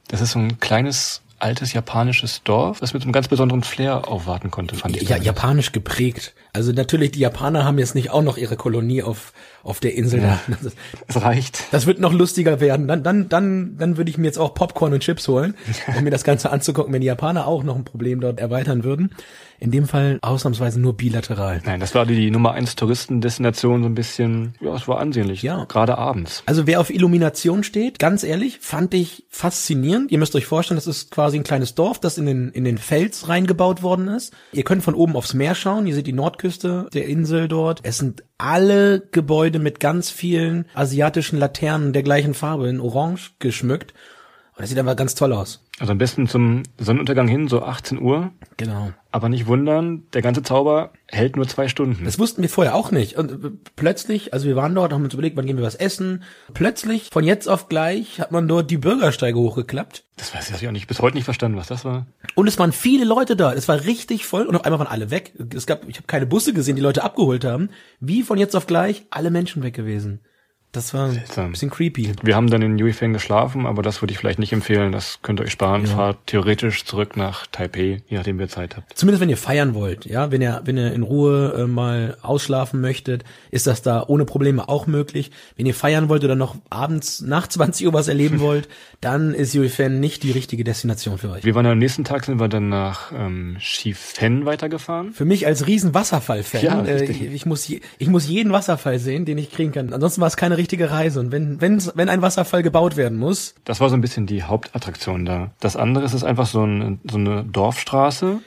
Das 0.09 0.21
ist 0.21 0.33
so 0.33 0.41
ein 0.41 0.59
kleines 0.59 1.23
altes 1.41 1.73
japanisches 1.73 2.43
Dorf, 2.43 2.81
das 2.81 2.93
mit 2.93 3.03
einem 3.03 3.13
ganz 3.13 3.29
besonderen 3.29 3.63
Flair 3.63 4.09
aufwarten 4.09 4.51
konnte, 4.51 4.75
fand 4.75 4.97
ich. 4.97 5.09
Ja, 5.09 5.17
japanisch 5.17 5.73
geprägt. 5.73 6.35
Also 6.53 6.73
natürlich, 6.73 7.13
die 7.13 7.21
Japaner 7.21 7.65
haben 7.65 7.79
jetzt 7.79 7.95
nicht 7.95 8.11
auch 8.11 8.23
noch 8.23 8.37
ihre 8.37 8.57
Kolonie 8.57 9.03
auf, 9.03 9.33
auf 9.63 9.81
der 9.81 9.95
Insel. 9.95 10.23
Ja, 10.23 10.41
das, 10.63 10.73
es 11.09 11.23
reicht. 11.23 11.65
Das 11.73 11.87
wird 11.87 12.01
noch 12.01 12.13
lustiger 12.13 12.61
werden. 12.61 12.89
Dann, 12.89 13.03
dann, 13.03 13.29
dann, 13.29 13.77
dann 13.79 13.97
würde 13.97 14.11
ich 14.11 14.19
mir 14.19 14.27
jetzt 14.27 14.39
auch 14.39 14.55
Popcorn 14.55 14.93
und 14.93 15.01
Chips 15.01 15.29
holen, 15.29 15.55
um 15.97 16.03
mir 16.03 16.11
das 16.11 16.25
Ganze 16.25 16.51
anzugucken, 16.51 16.93
wenn 16.93 17.01
die 17.01 17.07
Japaner 17.07 17.47
auch 17.47 17.63
noch 17.63 17.77
ein 17.77 17.85
Problem 17.85 18.21
dort 18.21 18.41
erweitern 18.41 18.85
würden. 18.85 19.11
In 19.63 19.71
dem 19.71 19.87
Fall 19.87 20.19
ausnahmsweise 20.23 20.81
nur 20.81 20.95
bilateral. 20.95 21.61
Nein, 21.67 21.81
das 21.81 21.95
war 21.95 22.07
die 22.07 22.31
Nummer 22.31 22.53
eins 22.53 22.77
Touristendestination 22.77 23.83
so 23.83 23.89
ein 23.91 23.95
bisschen, 23.95 24.55
ja, 24.59 24.75
es 24.75 24.89
war 24.89 24.99
ansehnlich. 24.99 25.43
Ja. 25.43 25.67
Gerade 25.67 25.99
abends. 25.99 26.43
Also 26.47 26.67
wer 26.67 26.81
auf 26.81 26.89
Illumination 26.89 27.63
steht, 27.63 27.99
ganz 27.99 28.25
ehrlich, 28.25 28.59
fand 28.63 28.95
ich 28.95 29.25
faszinierend. 29.29 30.11
Ihr 30.11 30.19
müsst 30.19 30.35
euch 30.35 30.47
vorstellen, 30.47 30.77
das 30.77 30.87
ist 30.87 31.11
quasi 31.11 31.37
ein 31.39 31.45
kleines 31.45 31.75
Dorf, 31.75 32.01
das 32.01 32.17
in 32.17 32.25
den, 32.25 32.49
in 32.53 32.65
den 32.65 32.79
Fels 32.79 33.29
reingebaut 33.29 33.83
worden 33.83 34.09
ist. 34.09 34.33
Ihr 34.53 34.65
könnt 34.65 34.83
von 34.83 34.95
oben 34.95 35.15
aufs 35.15 35.35
Meer 35.35 35.55
schauen. 35.55 35.87
Ihr 35.87 35.95
seht 35.95 36.07
die 36.07 36.15
Nordküste 36.41 36.89
der 36.95 37.07
Insel 37.07 37.49
dort. 37.49 37.81
Es 37.83 37.99
sind 37.99 38.25
alle 38.39 39.01
Gebäude 39.13 39.59
mit 39.59 39.79
ganz 39.79 40.09
vielen 40.09 40.65
asiatischen 40.73 41.39
Laternen 41.39 41.93
der 41.93 42.03
gleichen 42.03 42.33
Farbe 42.33 42.69
in 42.69 42.81
Orange 42.81 43.33
geschmückt. 43.41 43.93
Und 44.61 44.65
das 44.65 44.69
sieht 44.69 44.79
einfach 44.79 44.95
ganz 44.95 45.15
toll 45.15 45.33
aus. 45.33 45.65
Also 45.79 45.93
am 45.93 45.97
besten 45.97 46.29
zum 46.29 46.65
Sonnenuntergang 46.77 47.27
hin, 47.27 47.49
so 47.49 47.63
18 47.63 47.99
Uhr. 47.99 48.31
Genau. 48.59 48.93
Aber 49.11 49.31
nicht 49.31 49.47
wundern, 49.47 50.03
der 50.13 50.21
ganze 50.21 50.43
Zauber 50.43 50.93
hält 51.07 51.37
nur 51.37 51.49
zwei 51.49 51.67
Stunden. 51.67 52.05
Das 52.05 52.19
wussten 52.19 52.43
wir 52.43 52.51
vorher 52.51 52.75
auch 52.75 52.91
nicht. 52.91 53.17
Und 53.17 53.43
äh, 53.43 53.51
plötzlich, 53.77 54.35
also 54.35 54.47
wir 54.47 54.57
waren 54.57 54.75
dort, 54.75 54.93
haben 54.93 55.03
uns 55.03 55.15
überlegt, 55.15 55.39
wann 55.39 55.47
gehen 55.47 55.57
wir 55.57 55.65
was 55.65 55.77
essen. 55.77 56.25
Plötzlich, 56.53 57.09
von 57.11 57.25
jetzt 57.25 57.49
auf 57.49 57.71
gleich, 57.71 58.21
hat 58.21 58.33
man 58.33 58.49
dort 58.49 58.71
die 58.71 58.77
Bürgersteige 58.77 59.39
hochgeklappt. 59.39 60.05
Das 60.19 60.35
weiß 60.35 60.51
ich 60.51 60.69
auch 60.69 60.73
nicht, 60.73 60.89
bis 60.89 61.01
heute 61.01 61.17
nicht 61.17 61.25
verstanden, 61.25 61.57
was 61.57 61.69
das 61.69 61.87
war. 61.87 62.07
Und 62.35 62.47
es 62.47 62.59
waren 62.59 62.73
viele 62.73 63.07
Leute 63.07 63.37
da. 63.37 63.55
Es 63.55 63.67
war 63.67 63.87
richtig 63.87 64.27
voll 64.27 64.43
und 64.43 64.57
auf 64.57 64.67
einmal 64.67 64.81
waren 64.81 64.89
alle 64.89 65.11
weg. 65.11 65.33
Es 65.55 65.65
gab, 65.65 65.89
ich 65.89 65.97
habe 65.97 66.07
keine 66.07 66.27
Busse 66.27 66.53
gesehen, 66.53 66.77
die 66.77 66.83
Leute 66.83 67.03
abgeholt 67.03 67.47
haben. 67.47 67.71
Wie 67.99 68.23
von 68.23 68.37
jetzt 68.37 68.55
auf 68.55 68.67
gleich 68.67 69.07
alle 69.09 69.31
Menschen 69.31 69.63
weg 69.63 69.73
gewesen. 69.73 70.21
Das 70.73 70.95
war 70.95 71.11
Seltsam. 71.11 71.47
ein 71.47 71.51
bisschen 71.53 71.71
creepy. 71.71 72.13
Wir 72.23 72.37
haben 72.37 72.49
dann 72.49 72.63
in 72.63 72.79
Yuifeng 72.79 73.13
geschlafen, 73.13 73.67
aber 73.67 73.83
das 73.83 74.03
würde 74.03 74.13
ich 74.13 74.19
vielleicht 74.19 74.39
nicht 74.39 74.53
empfehlen. 74.53 74.93
Das 74.93 75.19
könnt 75.23 75.41
ihr 75.41 75.45
euch 75.45 75.51
sparen. 75.51 75.85
Ja. 75.87 75.97
Fahrt 75.97 76.19
theoretisch 76.27 76.85
zurück 76.85 77.17
nach 77.17 77.47
Taipei, 77.49 78.03
je 78.07 78.17
nachdem, 78.17 78.39
wie 78.39 78.43
ihr 78.45 78.49
Zeit 78.49 78.77
habt. 78.77 78.97
Zumindest 78.97 79.21
wenn 79.21 79.29
ihr 79.29 79.37
feiern 79.37 79.75
wollt, 79.75 80.05
ja, 80.07 80.31
wenn 80.31 80.41
ihr 80.41 80.61
wenn 80.65 80.77
ihr 80.77 80.93
in 80.93 81.03
Ruhe 81.03 81.55
äh, 81.59 81.67
mal 81.67 82.17
ausschlafen 82.23 82.81
möchtet, 82.81 83.25
ist 83.51 83.67
das 83.67 83.83
da 83.83 84.05
ohne 84.07 84.25
Probleme 84.25 84.69
auch 84.69 84.87
möglich. 84.87 85.33
Wenn 85.57 85.67
ihr 85.67 85.75
feiern 85.75 86.09
wollt 86.09 86.23
oder 86.23 86.37
noch 86.37 86.55
abends 86.71 87.21
nach 87.21 87.49
20 87.49 87.87
Uhr 87.89 87.93
was 87.93 88.07
erleben 88.07 88.39
wollt, 88.41 88.69
dann 89.01 89.35
ist 89.35 89.55
Yuifen 89.55 89.99
nicht 89.99 90.23
die 90.23 90.31
richtige 90.31 90.63
Destination 90.63 91.19
für 91.19 91.31
euch. 91.31 91.45
Wir 91.45 91.57
waren 91.57 91.67
am 91.67 91.79
nächsten 91.79 92.05
Tag, 92.05 92.25
sind 92.25 92.39
wir 92.39 92.47
dann 92.49 92.69
nach 92.69 93.11
ähm, 93.13 93.57
Shifen 93.59 94.45
weitergefahren. 94.45 95.13
Für 95.15 95.25
mich 95.25 95.47
als 95.49 95.67
riesen 95.67 95.95
Wasserfall-Fan, 95.95 96.63
Ja, 96.63 96.85
äh, 96.85 97.05
ich, 97.11 97.23
ich 97.23 97.47
muss 97.47 97.67
je, 97.67 97.81
ich 97.99 98.07
muss 98.09 98.29
jeden 98.29 98.53
Wasserfall 98.53 99.01
sehen, 99.01 99.25
den 99.25 99.37
ich 99.37 99.51
kriegen 99.51 99.73
kann. 99.73 99.93
Ansonsten 99.93 100.21
war 100.21 100.29
es 100.29 100.37
keine 100.37 100.60
richtige 100.61 100.91
Reise. 100.91 101.21
Und 101.21 101.33
wenn 101.33 101.61
wenn 101.61 101.83
wenn 101.95 102.09
ein 102.09 102.23
Wasserfall 102.23 102.63
gebaut 102.63 102.97
werden 102.97 103.19
muss, 103.19 103.55
Das 103.65 103.81
war 103.81 103.89
so 103.89 103.95
ein 103.95 104.01
bisschen 104.01 104.27
die 104.27 104.43
Hauptattraktion 104.45 105.25
da. 105.25 105.51
Das 105.61 105.77
andere 105.77 106.05
ist, 106.05 106.15
ist 106.15 106.25
einfach 106.25 106.47
so, 106.47 106.65
ein, 106.65 107.01
so 107.11 107.19
eine 107.19 107.45
Dorfstraße, 107.45 108.39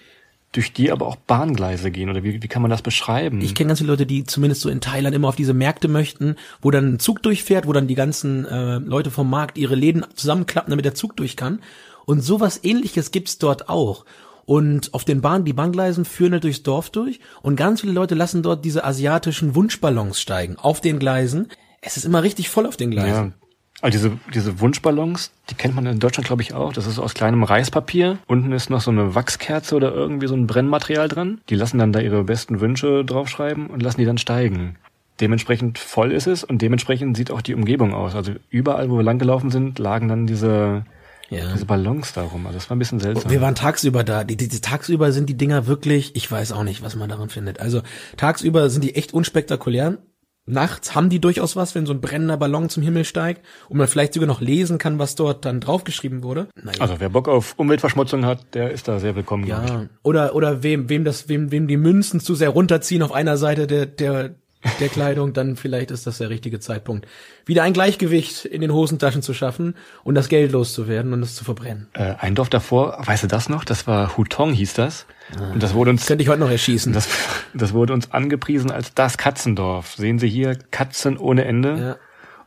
durch 0.53 0.71
die 0.71 0.91
aber 0.91 1.07
auch 1.07 1.15
Bahngleise 1.15 1.91
gehen. 1.91 2.09
Oder 2.09 2.23
wie, 2.23 2.41
wie 2.41 2.47
kann 2.47 2.61
man 2.61 2.71
das 2.71 2.81
beschreiben? 2.81 3.41
Ich 3.41 3.55
kenne 3.55 3.69
ganz 3.69 3.79
viele 3.79 3.91
Leute, 3.91 4.05
die 4.05 4.23
zumindest 4.23 4.61
so 4.61 4.69
in 4.69 4.81
Thailand 4.81 5.15
immer 5.15 5.27
auf 5.27 5.35
diese 5.35 5.53
Märkte 5.53 5.87
möchten, 5.87 6.35
wo 6.61 6.71
dann 6.71 6.93
ein 6.93 6.99
Zug 6.99 7.21
durchfährt, 7.23 7.67
wo 7.67 7.73
dann 7.73 7.87
die 7.87 7.95
ganzen 7.95 8.45
äh, 8.45 8.77
Leute 8.77 9.11
vom 9.11 9.29
Markt 9.29 9.57
ihre 9.57 9.75
Läden 9.75 10.05
zusammenklappen, 10.15 10.69
damit 10.69 10.85
der 10.85 10.95
Zug 10.95 11.17
durch 11.17 11.35
kann. 11.35 11.59
Und 12.05 12.21
sowas 12.21 12.59
ähnliches 12.63 13.11
gibt's 13.11 13.37
dort 13.37 13.69
auch. 13.69 14.05
Und 14.45 14.93
auf 14.93 15.05
den 15.05 15.21
Bahnen, 15.21 15.45
die 15.45 15.53
Bahngleisen 15.53 16.05
führen 16.05 16.33
halt 16.33 16.43
durchs 16.43 16.63
Dorf 16.63 16.89
durch 16.89 17.19
und 17.41 17.55
ganz 17.55 17.81
viele 17.81 17.93
Leute 17.93 18.13
lassen 18.15 18.43
dort 18.43 18.65
diese 18.65 18.83
asiatischen 18.83 19.55
Wunschballons 19.55 20.19
steigen 20.19 20.57
auf 20.57 20.81
den 20.81 20.99
Gleisen. 20.99 21.47
Es 21.85 21.97
ist 21.97 22.05
immer 22.05 22.23
richtig 22.23 22.49
voll 22.49 22.65
auf 22.65 22.77
den 22.77 22.91
ja. 22.91 23.03
Gleisen. 23.03 23.33
Also 23.81 23.97
diese, 23.97 24.17
diese 24.33 24.61
Wunschballons, 24.61 25.31
die 25.49 25.55
kennt 25.55 25.75
man 25.75 25.85
in 25.85 25.99
Deutschland, 25.99 26.25
glaube 26.25 26.41
ich, 26.41 26.53
auch. 26.53 26.71
Das 26.71 26.87
ist 26.87 26.99
aus 26.99 27.13
kleinem 27.13 27.43
Reispapier. 27.43 28.17
Unten 28.27 28.53
ist 28.53 28.69
noch 28.69 28.79
so 28.79 28.91
eine 28.91 29.13
Wachskerze 29.13 29.75
oder 29.75 29.93
irgendwie 29.93 30.27
so 30.27 30.35
ein 30.35 30.47
Brennmaterial 30.47 31.09
dran. 31.09 31.41
Die 31.49 31.55
lassen 31.55 31.79
dann 31.79 31.91
da 31.91 31.99
ihre 31.99 32.23
besten 32.23 32.61
Wünsche 32.61 33.03
draufschreiben 33.03 33.67
und 33.67 33.83
lassen 33.83 33.99
die 33.99 34.05
dann 34.05 34.17
steigen. 34.17 34.77
Dementsprechend 35.19 35.79
voll 35.79 36.13
ist 36.13 36.27
es 36.27 36.45
und 36.45 36.61
dementsprechend 36.61 37.17
sieht 37.17 37.29
auch 37.29 37.41
die 37.41 37.55
Umgebung 37.55 37.93
aus. 37.93 38.15
Also 38.15 38.31
überall, 38.49 38.89
wo 38.89 38.97
wir 38.97 39.03
langgelaufen 39.03 39.51
sind, 39.51 39.79
lagen 39.79 40.07
dann 40.07 40.27
diese, 40.27 40.85
Ja. 41.29 41.51
diese 41.53 41.65
Ballons 41.65 42.13
darum. 42.13 42.47
Also 42.47 42.57
das 42.59 42.69
war 42.69 42.77
ein 42.77 42.79
bisschen 42.79 43.01
seltsam. 43.01 43.29
Wir 43.29 43.41
waren 43.41 43.55
tagsüber 43.55 44.05
da. 44.05 44.23
Die, 44.23 44.37
die, 44.37 44.47
die, 44.47 44.61
tagsüber 44.61 45.11
sind 45.11 45.27
die 45.29 45.35
Dinger 45.37 45.67
wirklich, 45.67 46.15
ich 46.15 46.31
weiß 46.31 46.53
auch 46.53 46.63
nicht, 46.63 46.83
was 46.83 46.95
man 46.95 47.09
daran 47.09 47.29
findet. 47.29 47.59
Also 47.59 47.81
tagsüber 48.15 48.69
sind 48.69 48.83
die 48.83 48.95
echt 48.95 49.13
unspektakulär. 49.13 49.97
Nachts 50.45 50.93
haben 50.93 51.09
die 51.09 51.21
durchaus 51.21 51.55
was, 51.55 51.73
wenn 51.73 51.85
so 51.85 51.93
ein 51.93 52.01
brennender 52.01 52.35
Ballon 52.35 52.67
zum 52.67 52.83
Himmel 52.83 53.05
steigt 53.05 53.45
und 53.69 53.77
man 53.77 53.87
vielleicht 53.87 54.13
sogar 54.13 54.27
noch 54.27 54.41
lesen 54.41 54.77
kann, 54.77 54.99
was 54.99 55.15
dort 55.15 55.45
dann 55.45 55.61
draufgeschrieben 55.61 56.21
wurde. 56.21 56.49
Naja. 56.61 56.81
Also 56.81 56.95
wer 56.99 57.09
Bock 57.09 57.29
auf 57.29 57.53
Umweltverschmutzung 57.57 58.25
hat, 58.25 58.53
der 58.53 58.71
ist 58.71 58.89
da 58.89 58.99
sehr 58.99 59.15
willkommen. 59.15 59.45
ja. 59.45 59.87
Oder, 60.03 60.35
oder 60.35 60.61
wem, 60.61 60.89
wem 60.89 61.05
das, 61.05 61.29
wem, 61.29 61.51
wem 61.51 61.67
die 61.67 61.77
Münzen 61.77 62.19
zu 62.19 62.35
sehr 62.35 62.49
runterziehen 62.49 63.03
auf 63.03 63.13
einer 63.13 63.37
Seite 63.37 63.67
der, 63.67 63.85
der, 63.85 64.35
der 64.79 64.89
Kleidung, 64.89 65.33
dann 65.33 65.55
vielleicht 65.55 65.91
ist 65.91 66.07
das 66.07 66.17
der 66.19 66.29
richtige 66.29 66.59
Zeitpunkt, 66.59 67.07
wieder 67.45 67.63
ein 67.63 67.73
Gleichgewicht 67.73 68.45
in 68.45 68.61
den 68.61 68.71
Hosentaschen 68.71 69.21
zu 69.21 69.33
schaffen 69.33 69.75
und 70.03 70.15
das 70.15 70.29
Geld 70.29 70.51
loszuwerden 70.51 71.13
und 71.13 71.21
es 71.21 71.35
zu 71.35 71.43
verbrennen. 71.43 71.87
Äh, 71.93 72.15
ein 72.19 72.35
Dorf 72.35 72.49
davor, 72.49 72.97
weißt 73.05 73.23
du 73.23 73.27
das 73.27 73.49
noch? 73.49 73.65
Das 73.65 73.87
war 73.87 74.17
Hutong 74.17 74.53
hieß 74.53 74.73
das. 74.73 75.05
Und 75.53 75.63
das 75.63 75.73
wurde 75.73 75.91
uns, 75.91 76.05
Könnte 76.05 76.23
ich 76.23 76.29
heute 76.29 76.39
noch 76.39 76.49
erschießen. 76.51 76.93
das, 76.93 77.07
das 77.53 77.73
wurde 77.73 77.93
uns 77.93 78.11
angepriesen 78.11 78.71
als 78.71 78.93
das 78.93 79.17
Katzendorf. 79.17 79.95
Sehen 79.95 80.19
Sie 80.19 80.29
hier 80.29 80.57
Katzen 80.71 81.17
ohne 81.17 81.45
Ende. 81.45 81.77
Ja. 81.79 81.95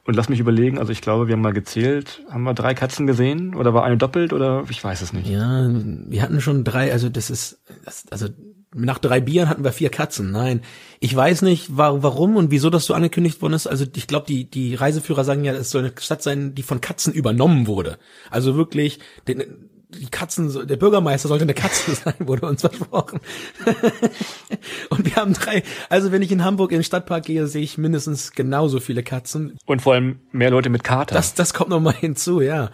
Und 0.05 0.15
lass 0.15 0.29
mich 0.29 0.39
überlegen, 0.39 0.79
also 0.79 0.93
ich 0.93 1.01
glaube, 1.01 1.27
wir 1.27 1.33
haben 1.33 1.43
mal 1.43 1.53
gezählt, 1.53 2.23
haben 2.31 2.45
wir 2.45 2.55
drei 2.55 2.75
Katzen 2.75 3.09
gesehen? 3.09 3.57
Oder 3.57 3.75
war 3.75 3.83
eine 3.83 3.97
doppelt? 3.97 4.33
Oder 4.33 4.63
ich 4.71 4.83
weiß 4.83 5.03
es 5.03 5.13
nicht. 5.13 5.29
Ja, 5.29 5.69
wir 5.69 6.23
hatten 6.23 6.41
schon 6.41 6.63
drei, 6.63 6.93
also 6.93 7.09
das 7.09 7.29
ist, 7.29 7.59
das, 7.85 8.05
also 8.11 8.29
nach 8.77 8.99
drei 8.99 9.21
Bieren 9.21 9.49
hatten 9.49 9.65
wir 9.65 9.73
vier 9.73 9.91
Katzen. 9.91 10.31
Nein, 10.31 10.63
ich 11.01 11.15
weiß 11.15 11.43
nicht, 11.43 11.77
wa 11.77 12.03
warum 12.03 12.37
und 12.37 12.51
wieso 12.51 12.71
das 12.71 12.85
so 12.85 12.95
angekündigt 12.95 13.41
worden 13.43 13.55
ist. 13.55 13.67
Also 13.67 13.85
ich 13.95 14.07
glaube, 14.07 14.27
die 14.27 14.49
die 14.49 14.75
Reiseführer 14.75 15.25
sagen 15.25 15.45
ja, 15.45 15.53
es 15.53 15.71
soll 15.71 15.85
eine 15.85 15.93
Stadt 15.99 16.23
sein, 16.23 16.55
die 16.55 16.63
von 16.63 16.81
Katzen 16.81 17.13
übernommen 17.13 17.67
wurde. 17.67 17.99
Also 18.31 18.57
wirklich, 18.57 18.99
den, 19.27 19.43
die 19.89 20.07
Katzen, 20.07 20.67
der 20.67 20.77
Bürgermeister 20.77 21.29
sollte 21.29 21.45
eine 21.45 21.55
Katze 21.55 21.95
sein, 22.05 22.15
wurde 22.19 22.47
uns 22.47 22.61
versprochen. 22.61 23.21
und 24.91 25.05
wir 25.05 25.17
haben 25.17 25.33
drei. 25.33 25.63
Also 25.89 26.13
wenn 26.13 26.23
ich 26.23 26.33
in 26.33 26.45
Hamburg 26.45 26.73
in 26.73 26.79
den 26.79 26.85
Stadtpark 26.85 27.25
gehe, 27.25 27.47
sehe 27.47 27.63
ich 27.63 27.79
mindestens 27.79 28.33
genauso 28.33 28.81
viele 28.81 29.03
Katzen. 29.03 29.59
Und 29.65 29.83
vor 29.83 29.95
allem 29.95 30.21
mehr 30.33 30.51
Leute 30.51 30.71
mit 30.71 30.85
Kater. 30.85 31.15
Das, 31.15 31.35
das 31.35 31.55
kommt 31.55 31.71
noch 31.71 31.81
mal 31.81 31.95
hinzu, 31.95 32.41
ja. 32.41 32.71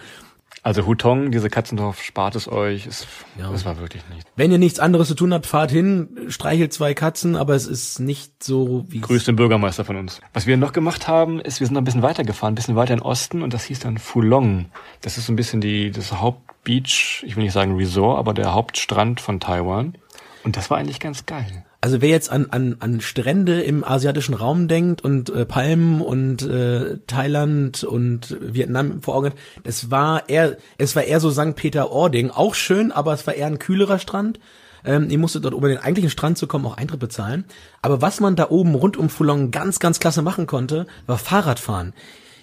Also 0.64 0.86
Hutong, 0.86 1.32
diese 1.32 1.50
Katzendorf, 1.50 2.02
spart 2.02 2.36
es 2.36 2.46
euch. 2.50 2.86
Es, 2.86 3.06
Ja. 3.36 3.50
Das 3.50 3.64
war 3.64 3.78
wirklich 3.80 4.02
nicht. 4.14 4.28
Wenn 4.36 4.52
ihr 4.52 4.58
nichts 4.58 4.78
anderes 4.78 5.08
zu 5.08 5.14
tun 5.14 5.34
habt, 5.34 5.46
fahrt 5.46 5.72
hin, 5.72 6.08
streichelt 6.28 6.72
zwei 6.72 6.94
Katzen, 6.94 7.34
aber 7.34 7.54
es 7.54 7.66
ist 7.66 7.98
nicht 7.98 8.44
so 8.44 8.84
wie 8.88 9.00
Grüß 9.00 9.24
den 9.24 9.34
Bürgermeister 9.34 9.84
von 9.84 9.96
uns. 9.96 10.20
Was 10.32 10.46
wir 10.46 10.56
noch 10.56 10.72
gemacht 10.72 11.08
haben, 11.08 11.40
ist, 11.40 11.58
wir 11.58 11.66
sind 11.66 11.74
noch 11.74 11.80
ein 11.80 11.84
bisschen 11.84 12.02
weiter 12.02 12.22
gefahren, 12.22 12.52
ein 12.52 12.54
bisschen 12.54 12.76
weiter 12.76 12.94
in 12.94 13.02
Osten 13.02 13.42
und 13.42 13.52
das 13.52 13.64
hieß 13.64 13.80
dann 13.80 13.98
Fulong. 13.98 14.66
Das 15.00 15.18
ist 15.18 15.26
so 15.26 15.32
ein 15.32 15.36
bisschen 15.36 15.60
die, 15.60 15.90
das 15.90 16.12
Hauptbeach, 16.12 17.24
ich 17.26 17.34
will 17.34 17.42
nicht 17.42 17.52
sagen 17.52 17.74
Resort, 17.74 18.20
aber 18.20 18.32
der 18.32 18.54
Hauptstrand 18.54 19.20
von 19.20 19.40
Taiwan. 19.40 19.98
Und 20.44 20.56
das 20.56 20.70
war 20.70 20.78
eigentlich 20.78 21.00
ganz 21.00 21.26
geil. 21.26 21.64
Also 21.84 22.00
wer 22.00 22.10
jetzt 22.10 22.30
an, 22.30 22.46
an, 22.50 22.76
an 22.78 23.00
Strände 23.00 23.60
im 23.60 23.82
asiatischen 23.82 24.34
Raum 24.34 24.68
denkt 24.68 25.02
und 25.02 25.30
äh, 25.30 25.44
Palmen 25.44 26.00
und 26.00 26.40
äh, 26.42 26.98
Thailand 27.08 27.82
und 27.82 28.36
Vietnam 28.40 29.02
vor 29.02 29.16
Augen 29.16 29.26
hat, 29.26 29.36
das 29.64 29.90
war 29.90 30.28
eher, 30.28 30.58
es 30.78 30.94
war 30.94 31.02
eher 31.02 31.18
so 31.18 31.32
St. 31.32 31.56
Peter-Ording, 31.56 32.30
auch 32.30 32.54
schön, 32.54 32.92
aber 32.92 33.12
es 33.12 33.26
war 33.26 33.34
eher 33.34 33.48
ein 33.48 33.58
kühlerer 33.58 33.98
Strand. 33.98 34.38
Ähm, 34.84 35.10
ihr 35.10 35.18
musstet 35.18 35.44
dort, 35.44 35.54
um 35.54 35.64
an 35.64 35.70
den 35.70 35.78
eigentlichen 35.78 36.10
Strand 36.10 36.38
zu 36.38 36.46
kommen, 36.46 36.66
auch 36.66 36.76
Eintritt 36.76 37.00
bezahlen. 37.00 37.46
Aber 37.82 38.00
was 38.00 38.20
man 38.20 38.36
da 38.36 38.50
oben 38.50 38.76
rund 38.76 38.96
um 38.96 39.08
Fulong 39.08 39.50
ganz, 39.50 39.80
ganz 39.80 39.98
klasse 39.98 40.22
machen 40.22 40.46
konnte, 40.46 40.86
war 41.06 41.18
Fahrradfahren. 41.18 41.94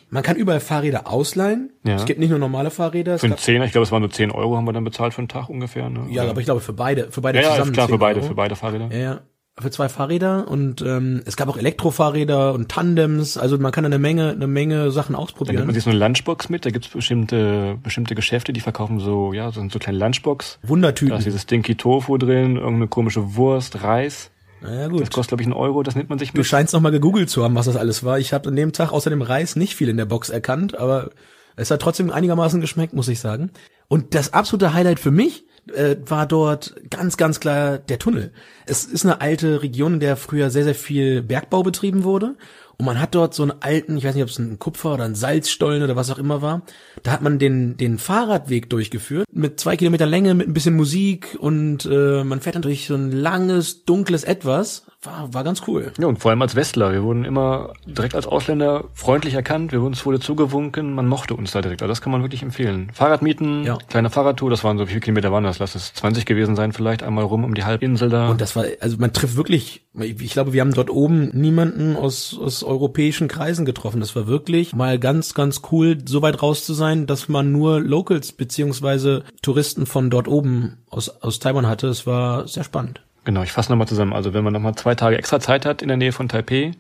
Man 0.10 0.24
kann 0.24 0.36
überall 0.38 0.60
Fahrräder 0.60 1.08
ausleihen. 1.08 1.72
Ja. 1.86 1.96
Es 1.96 2.06
gibt 2.06 2.20
nicht 2.20 2.30
nur 2.30 2.40
normale 2.40 2.72
Fahrräder. 2.72 3.16
Es 3.16 3.22
Für 3.22 3.28
einen 3.28 3.38
Zehner, 3.38 3.66
ich 3.66 3.72
glaube, 3.72 3.84
es 3.84 3.92
waren 3.92 4.02
nur 4.02 4.12
10 4.12 4.32
Euro, 4.32 4.58
haben 4.58 4.66
wir 4.66 4.74
dann 4.74 4.84
bezahlt 4.84 5.14
für 5.14 5.20
einen 5.20 5.28
Tag 5.28 5.50
ungefähr. 5.50 5.90
Ne? 5.90 6.08
ja, 6.10 6.28
aber 6.28 6.40
ich 6.40 6.46
glaube 6.46 6.62
für 6.62 6.74
beide, 6.74 7.12
für 7.12 7.22
beide 7.22 7.38
ja, 7.40 7.44
ja, 7.44 7.50
zusammen. 7.52 7.70
ist 7.70 7.74
klar, 7.74 7.88
10 7.88 7.94
für 7.94 8.00
beide, 8.00 8.20
Euro. 8.20 8.28
für 8.30 8.36
beide 8.36 8.56
Fahrräder. 8.56 8.90
Ja, 8.92 8.98
ja. 8.98 9.22
für 9.60 9.72
zwei 9.72 9.90
Fahrräder 9.90 10.48
und 10.48 10.82
ähm, 10.82 11.22
es 11.26 11.36
gab 11.36 11.48
auch 11.50 11.58
Elektrofahrräder 11.58 12.54
und 12.54 12.70
Tandems, 12.70 13.38
also 13.38 13.58
man 13.58 13.72
kann 13.72 13.86
eine 13.86 14.00
Menge, 14.00 14.32
eine 14.32 14.48
Menge 14.48 14.90
Sachen 14.92 15.14
Da 15.14 15.20
nimmt 15.20 15.30
ausprobieren. 15.30 15.66
man 15.66 15.76
sich 15.76 15.84
so 15.84 15.90
eine 15.90 16.00
Lunchbox 16.00 16.50
mit, 16.50 16.66
da 16.66 16.70
gibt's 16.72 16.88
bestimmte, 16.88 17.78
bestimmte 17.84 18.16
Geschäfte, 18.16 18.54
die 18.54 18.62
verkaufen 18.62 19.00
so, 19.00 19.34
ja, 19.34 19.52
so, 19.52 19.62
so 19.70 19.80
kleine 19.80 20.00
Lunchbox. 20.00 20.60
Da 20.62 20.70
Wundertüten. 20.70 21.18
ist 21.18 21.26
dieses 21.26 21.42
Stinky 21.44 21.76
Tofu 21.76 22.18
drin, 22.18 22.56
irgendeine 22.56 22.88
komische 22.88 23.36
Wurst, 23.36 23.84
Reis. 23.84 24.32
Naja, 24.62 24.88
Das 24.88 24.92
gut. 24.92 25.12
kostet, 25.14 25.30
glaube 25.30 25.42
ich, 25.44 25.48
einen 25.48 25.54
Euro, 25.54 25.84
das 25.84 25.96
nimmt 25.96 26.10
man 26.10 26.20
sich 26.20 26.32
Du 26.32 26.40
mit. 26.40 26.48
scheinst 26.48 26.74
noch 26.74 26.82
mal 26.82 26.92
gegoogelt 26.92 27.30
zu 27.30 27.44
haben, 27.44 27.56
was 27.56 27.66
das 27.66 27.76
alles 27.76 28.04
war. 28.04 28.20
Ich 28.20 28.34
habe 28.34 28.50
an 28.50 28.56
dem 28.56 28.74
Tag 28.74 28.92
außer 28.92 29.10
dem 29.10 29.22
Reis 29.22 29.56
nicht 29.56 29.76
viel 29.76 29.90
in 29.90 29.98
der 29.98 30.06
Box 30.06 30.30
erkannt, 30.30 30.78
aber 30.78 31.12
es 31.56 31.72
hat 31.72 31.82
trotzdem 31.82 32.12
einigermaßen 32.12 32.62
geschmeckt, 32.62 32.94
muss 32.94 33.08
ich 33.08 33.20
sagen. 33.20 33.52
Und 33.88 34.14
das 34.16 34.34
absolute 34.34 34.74
Highlight 34.74 35.00
für 35.00 35.12
mich 35.12 35.46
äh, 35.74 35.96
war 36.06 36.26
dort 36.26 36.76
ganz, 36.90 37.18
ganz 37.18 37.40
klar 37.40 37.78
der 37.78 38.00
Tunnel. 38.00 38.32
Es 38.66 38.86
ist 38.86 39.06
eine 39.06 39.22
alte 39.22 39.62
Region, 39.62 39.96
in 39.96 40.00
der 40.00 40.16
früher 40.16 40.50
sehr, 40.50 40.64
sehr 40.64 40.76
viel 40.76 41.22
Bergbau 41.22 41.64
betrieben 41.64 42.04
wurde. 42.04 42.36
Und 42.80 42.86
man 42.86 43.00
hat 43.02 43.14
dort 43.14 43.34
so 43.34 43.44
einen 43.44 43.62
alten, 43.62 43.98
ich 43.98 44.06
weiß 44.06 44.16
nicht, 44.16 44.24
ob 44.24 44.30
es 44.30 44.40
ein 44.40 44.58
Kupfer 44.58 44.94
oder 44.94 45.04
ein 45.04 45.14
Salzstollen 45.14 45.84
oder 45.84 45.98
was 45.98 46.10
auch 46.12 46.18
immer 46.18 46.42
war. 46.42 46.62
Da 47.04 47.12
hat 47.12 47.22
man 47.22 47.38
den, 47.38 47.76
den 47.76 47.98
Fahrradweg 47.98 48.70
durchgeführt 48.70 49.28
mit 49.34 49.60
zwei 49.60 49.76
Kilometer 49.76 50.06
Länge, 50.06 50.34
mit 50.34 50.48
ein 50.48 50.54
bisschen 50.54 50.78
Musik 50.78 51.38
und 51.42 51.86
äh, 51.86 52.24
man 52.24 52.40
fährt 52.40 52.56
dann 52.56 52.62
durch 52.62 52.88
so 52.88 52.96
ein 52.96 53.12
langes, 53.12 53.84
dunkles 53.84 54.24
Etwas. 54.24 54.86
War, 55.02 55.34
war 55.34 55.46
ganz 55.46 55.62
cool. 55.66 55.94
Ja, 55.98 56.08
und 56.08 56.20
vor 56.20 56.32
allem 56.32 56.42
als 56.42 56.56
Westler. 56.58 56.92
Wir 56.92 57.04
wurden 57.04 57.24
immer 57.24 57.72
direkt 57.86 58.16
als 58.16 58.28
Ausländer 58.28 58.84
freundlich 58.94 59.34
erkannt. 59.34 59.72
Wir 59.72 59.80
wurden 59.80 59.94
uns 59.94 60.06
wurde 60.06 60.20
zugewunken. 60.20 60.94
Man 60.94 61.08
mochte 61.08 61.36
uns 61.36 61.52
da 61.52 61.62
direkt. 61.62 61.82
Also 61.82 61.90
das 61.90 62.02
kann 62.02 62.12
man 62.12 62.22
wirklich 62.22 62.44
empfehlen. 62.44 62.92
Fahrradmieten, 62.94 63.64
Ja. 63.64 63.78
kleine 63.88 64.10
Fahrradtour. 64.10 64.50
Das 64.50 64.66
waren 64.66 64.78
so, 64.78 64.84
wie 64.84 64.90
viele 64.90 65.00
Kilometer 65.00 65.32
waren 65.32 65.46
das? 65.46 65.60
Lass 65.60 65.74
es 65.76 65.94
20 65.94 66.26
gewesen 66.26 66.58
sein 66.58 66.74
vielleicht. 66.74 67.02
Einmal 67.02 67.24
rum 67.24 67.46
um 67.46 67.54
die 67.56 67.64
Halbinsel 67.64 68.10
da. 68.10 68.28
Und 68.30 68.42
das 68.42 68.58
war, 68.58 68.66
also 68.82 68.98
man 68.98 69.14
trifft 69.14 69.38
wirklich, 69.38 69.86
ich 69.98 70.34
glaube, 70.34 70.52
wir 70.52 70.60
haben 70.60 70.74
dort 70.74 70.90
oben 70.90 71.30
niemanden 71.34 71.96
aus, 71.96 72.38
aus 72.38 72.66
europäischen 72.66 73.30
Kreisen 73.30 73.64
getroffen. 73.64 74.02
Das 74.02 74.18
war 74.18 74.28
wirklich 74.28 74.76
mal 74.76 75.00
ganz, 75.00 75.34
ganz 75.34 75.62
cool, 75.72 75.98
so 76.06 76.22
weit 76.22 76.42
raus 76.44 76.66
zu 76.66 76.74
sein, 76.74 77.08
dass 77.08 77.30
man 77.30 77.54
nur 77.54 77.80
Locals 77.80 78.34
beziehungsweise 78.34 79.24
Touristen 79.42 79.86
von 79.86 80.10
dort 80.10 80.28
oben 80.28 80.80
aus, 80.90 81.08
aus 81.08 81.40
Taiwan 81.40 81.68
hatte. 81.68 81.88
Es 81.88 82.06
war 82.06 82.50
sehr 82.50 82.66
spannend. 82.66 83.02
Genau, 83.30 83.44
ich 83.44 83.52
fasse 83.52 83.72
nochmal 83.72 83.88
zusammen. 83.88 84.14
Also 84.14 84.34
wenn 84.34 84.44
man 84.44 84.54
nochmal 84.54 84.74
zwei 84.74 84.96
Tage 84.96 85.16
extra 85.16 85.40
Zeit 85.40 85.64
hat 85.64 85.84
in 85.84 85.88
der 85.88 85.98
Nähe 85.98 86.12
von 86.12 86.28
Taipei, 86.28 86.72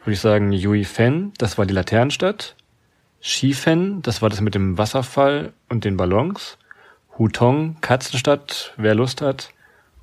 würde 0.00 0.12
ich 0.12 0.20
sagen 0.20 0.52
Yui 0.52 0.84
Fen, 0.84 1.32
das 1.38 1.56
war 1.56 1.64
die 1.64 1.72
Laternenstadt. 1.72 2.56
Shifen, 3.22 4.02
das 4.02 4.20
war 4.20 4.28
das 4.28 4.42
mit 4.42 4.54
dem 4.54 4.76
Wasserfall 4.76 5.54
und 5.70 5.86
den 5.86 5.96
Ballons. 5.96 6.58
Hutong, 7.16 7.78
Katzenstadt, 7.80 8.74
wer 8.76 8.94
Lust 8.94 9.22
hat. 9.22 9.54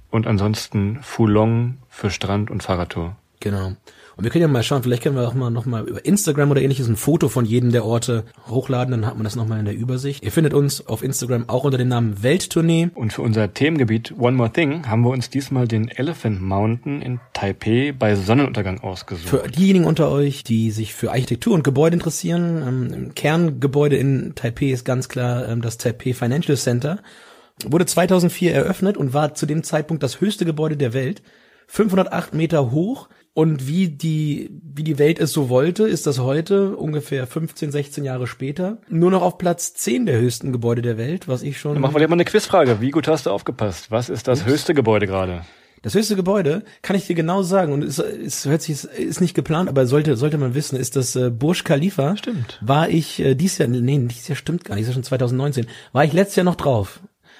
Und 0.10 0.26
ansonsten 0.26 1.04
Fulong 1.04 1.78
für 1.88 2.10
Strand 2.10 2.50
und 2.50 2.64
Fahrradtour. 2.64 3.16
Genau. 3.42 3.74
Und 4.18 4.26
wir 4.26 4.30
können 4.30 4.44
ja 4.44 4.48
mal 4.48 4.62
schauen, 4.62 4.84
vielleicht 4.84 5.04
können 5.04 5.16
wir 5.16 5.28
auch 5.28 5.34
mal 5.34 5.50
noch 5.50 5.66
mal 5.66 5.88
über 5.88 6.06
Instagram 6.06 6.52
oder 6.52 6.62
ähnliches 6.62 6.88
ein 6.88 6.96
Foto 6.96 7.28
von 7.28 7.44
jedem 7.44 7.72
der 7.72 7.86
Orte 7.86 8.24
hochladen, 8.48 8.92
dann 8.92 9.06
hat 9.06 9.16
man 9.16 9.24
das 9.24 9.36
noch 9.36 9.48
mal 9.48 9.58
in 9.58 9.66
der 9.66 9.74
Übersicht. 9.74 10.24
Ihr 10.24 10.32
findet 10.32 10.54
uns 10.54 10.86
auf 10.86 11.04
Instagram 11.04 11.50
auch 11.50 11.64
unter 11.64 11.80
dem 11.80 11.88
Namen 11.88 12.22
Welttournee. 12.22 12.90
Und 12.94 13.14
für 13.14 13.24
unser 13.24 13.52
Themengebiet 13.54 14.14
One 14.20 14.38
More 14.38 14.52
Thing 14.52 14.88
haben 14.88 15.02
wir 15.02 15.10
uns 15.10 15.32
diesmal 15.32 15.68
den 15.68 15.88
Elephant 15.88 16.40
Mountain 16.40 17.02
in 17.02 17.20
Taipei 17.34 17.96
bei 17.98 18.16
Sonnenuntergang 18.16 18.82
ausgesucht. 18.82 19.28
Für 19.28 19.50
diejenigen 19.50 19.86
unter 19.86 20.12
euch, 20.12 20.44
die 20.44 20.70
sich 20.70 20.94
für 20.94 21.10
Architektur 21.10 21.56
und 21.56 21.64
Gebäude 21.64 21.96
interessieren, 21.96 22.64
ähm, 22.68 22.94
im 22.94 23.16
Kerngebäude 23.16 23.96
in 23.96 24.36
Taipei 24.36 24.68
ist 24.68 24.86
ganz 24.86 25.10
klar 25.10 25.48
ähm, 25.48 25.62
das 25.64 25.80
Taipei 25.80 26.14
Financial 26.14 26.58
Center. 26.58 27.00
Wurde 27.66 27.88
2004 27.88 28.54
eröffnet 28.54 28.98
und 28.98 29.14
war 29.14 29.34
zu 29.34 29.48
dem 29.48 29.64
Zeitpunkt 29.64 30.04
das 30.04 30.22
höchste 30.22 30.46
Gebäude 30.46 30.78
der 30.78 30.94
Welt. 30.94 31.24
508 31.68 32.34
Meter 32.34 32.72
hoch. 32.72 33.08
Und 33.34 33.68
wie 33.68 33.88
die, 33.88 34.50
wie 34.62 34.84
die 34.84 35.00
Welt 35.00 35.20
es 35.20 35.32
so 35.32 35.48
wollte, 35.48 35.88
ist 35.88 36.06
das 36.06 36.20
heute, 36.20 36.76
ungefähr 36.76 37.26
15, 37.26 37.72
16 37.72 38.04
Jahre 38.04 38.28
später, 38.28 38.80
nur 38.90 39.10
noch 39.10 39.22
auf 39.22 39.38
Platz 39.38 39.74
10 39.74 40.06
der 40.06 40.20
höchsten 40.20 40.52
Gebäude 40.52 40.82
der 40.82 40.98
Welt, 40.98 41.30
was 41.30 41.42
ich 41.42 41.58
schon... 41.58 41.74
Dann 41.74 41.82
machen 41.82 41.96
wir 41.96 42.00
dir 42.00 42.10
mal 42.10 42.16
eine 42.16 42.26
Quizfrage. 42.26 42.82
Wie 42.82 42.92
gut 42.92 43.08
hast 43.08 43.28
du 43.28 43.30
aufgepasst? 43.30 43.90
Was 43.90 44.10
ist 44.10 44.28
das 44.28 44.46
höchste 44.46 44.74
Gebäude 44.74 45.08
gerade? 45.08 45.46
Das 45.82 45.96
höchste 45.96 46.16
Gebäude 46.16 46.64
kann 46.82 46.96
ich 46.96 47.08
dir 47.08 47.16
genau 47.16 47.42
sagen 47.42 47.74
und 47.74 47.84
es, 47.84 47.98
es 47.98 48.46
hört 48.46 48.62
sich 48.62 48.84
ist 48.84 49.20
nicht 49.20 49.34
geplant, 49.34 49.68
aber 49.68 49.88
sollte 49.88 50.16
sollte 50.16 50.38
man 50.38 50.54
wissen, 50.54 50.78
ist 50.78 50.96
das 50.96 51.16
äh, 51.16 51.32
Burj 51.32 51.64
Khalifa. 51.64 52.16
Stimmt. 52.18 52.60
War 52.62 52.90
ich 52.90 53.20
äh, 53.20 53.34
dieses 53.34 53.58
Jahr 53.58 53.68
nee, 53.68 53.98
dieses 53.98 54.28
Jahr 54.28 54.36
stimmt 54.36 54.64
gar 54.64 54.76
nicht, 54.76 54.84
das 54.84 54.90
ist 54.90 54.96
ja 54.98 55.02
schon 55.02 55.04
2019. 55.04 55.66
War 55.92 56.04
ich 56.04 56.14
letztes 56.14 56.36
Jahr 56.36 56.44
noch 56.44 56.56
drauf. 56.56 57.00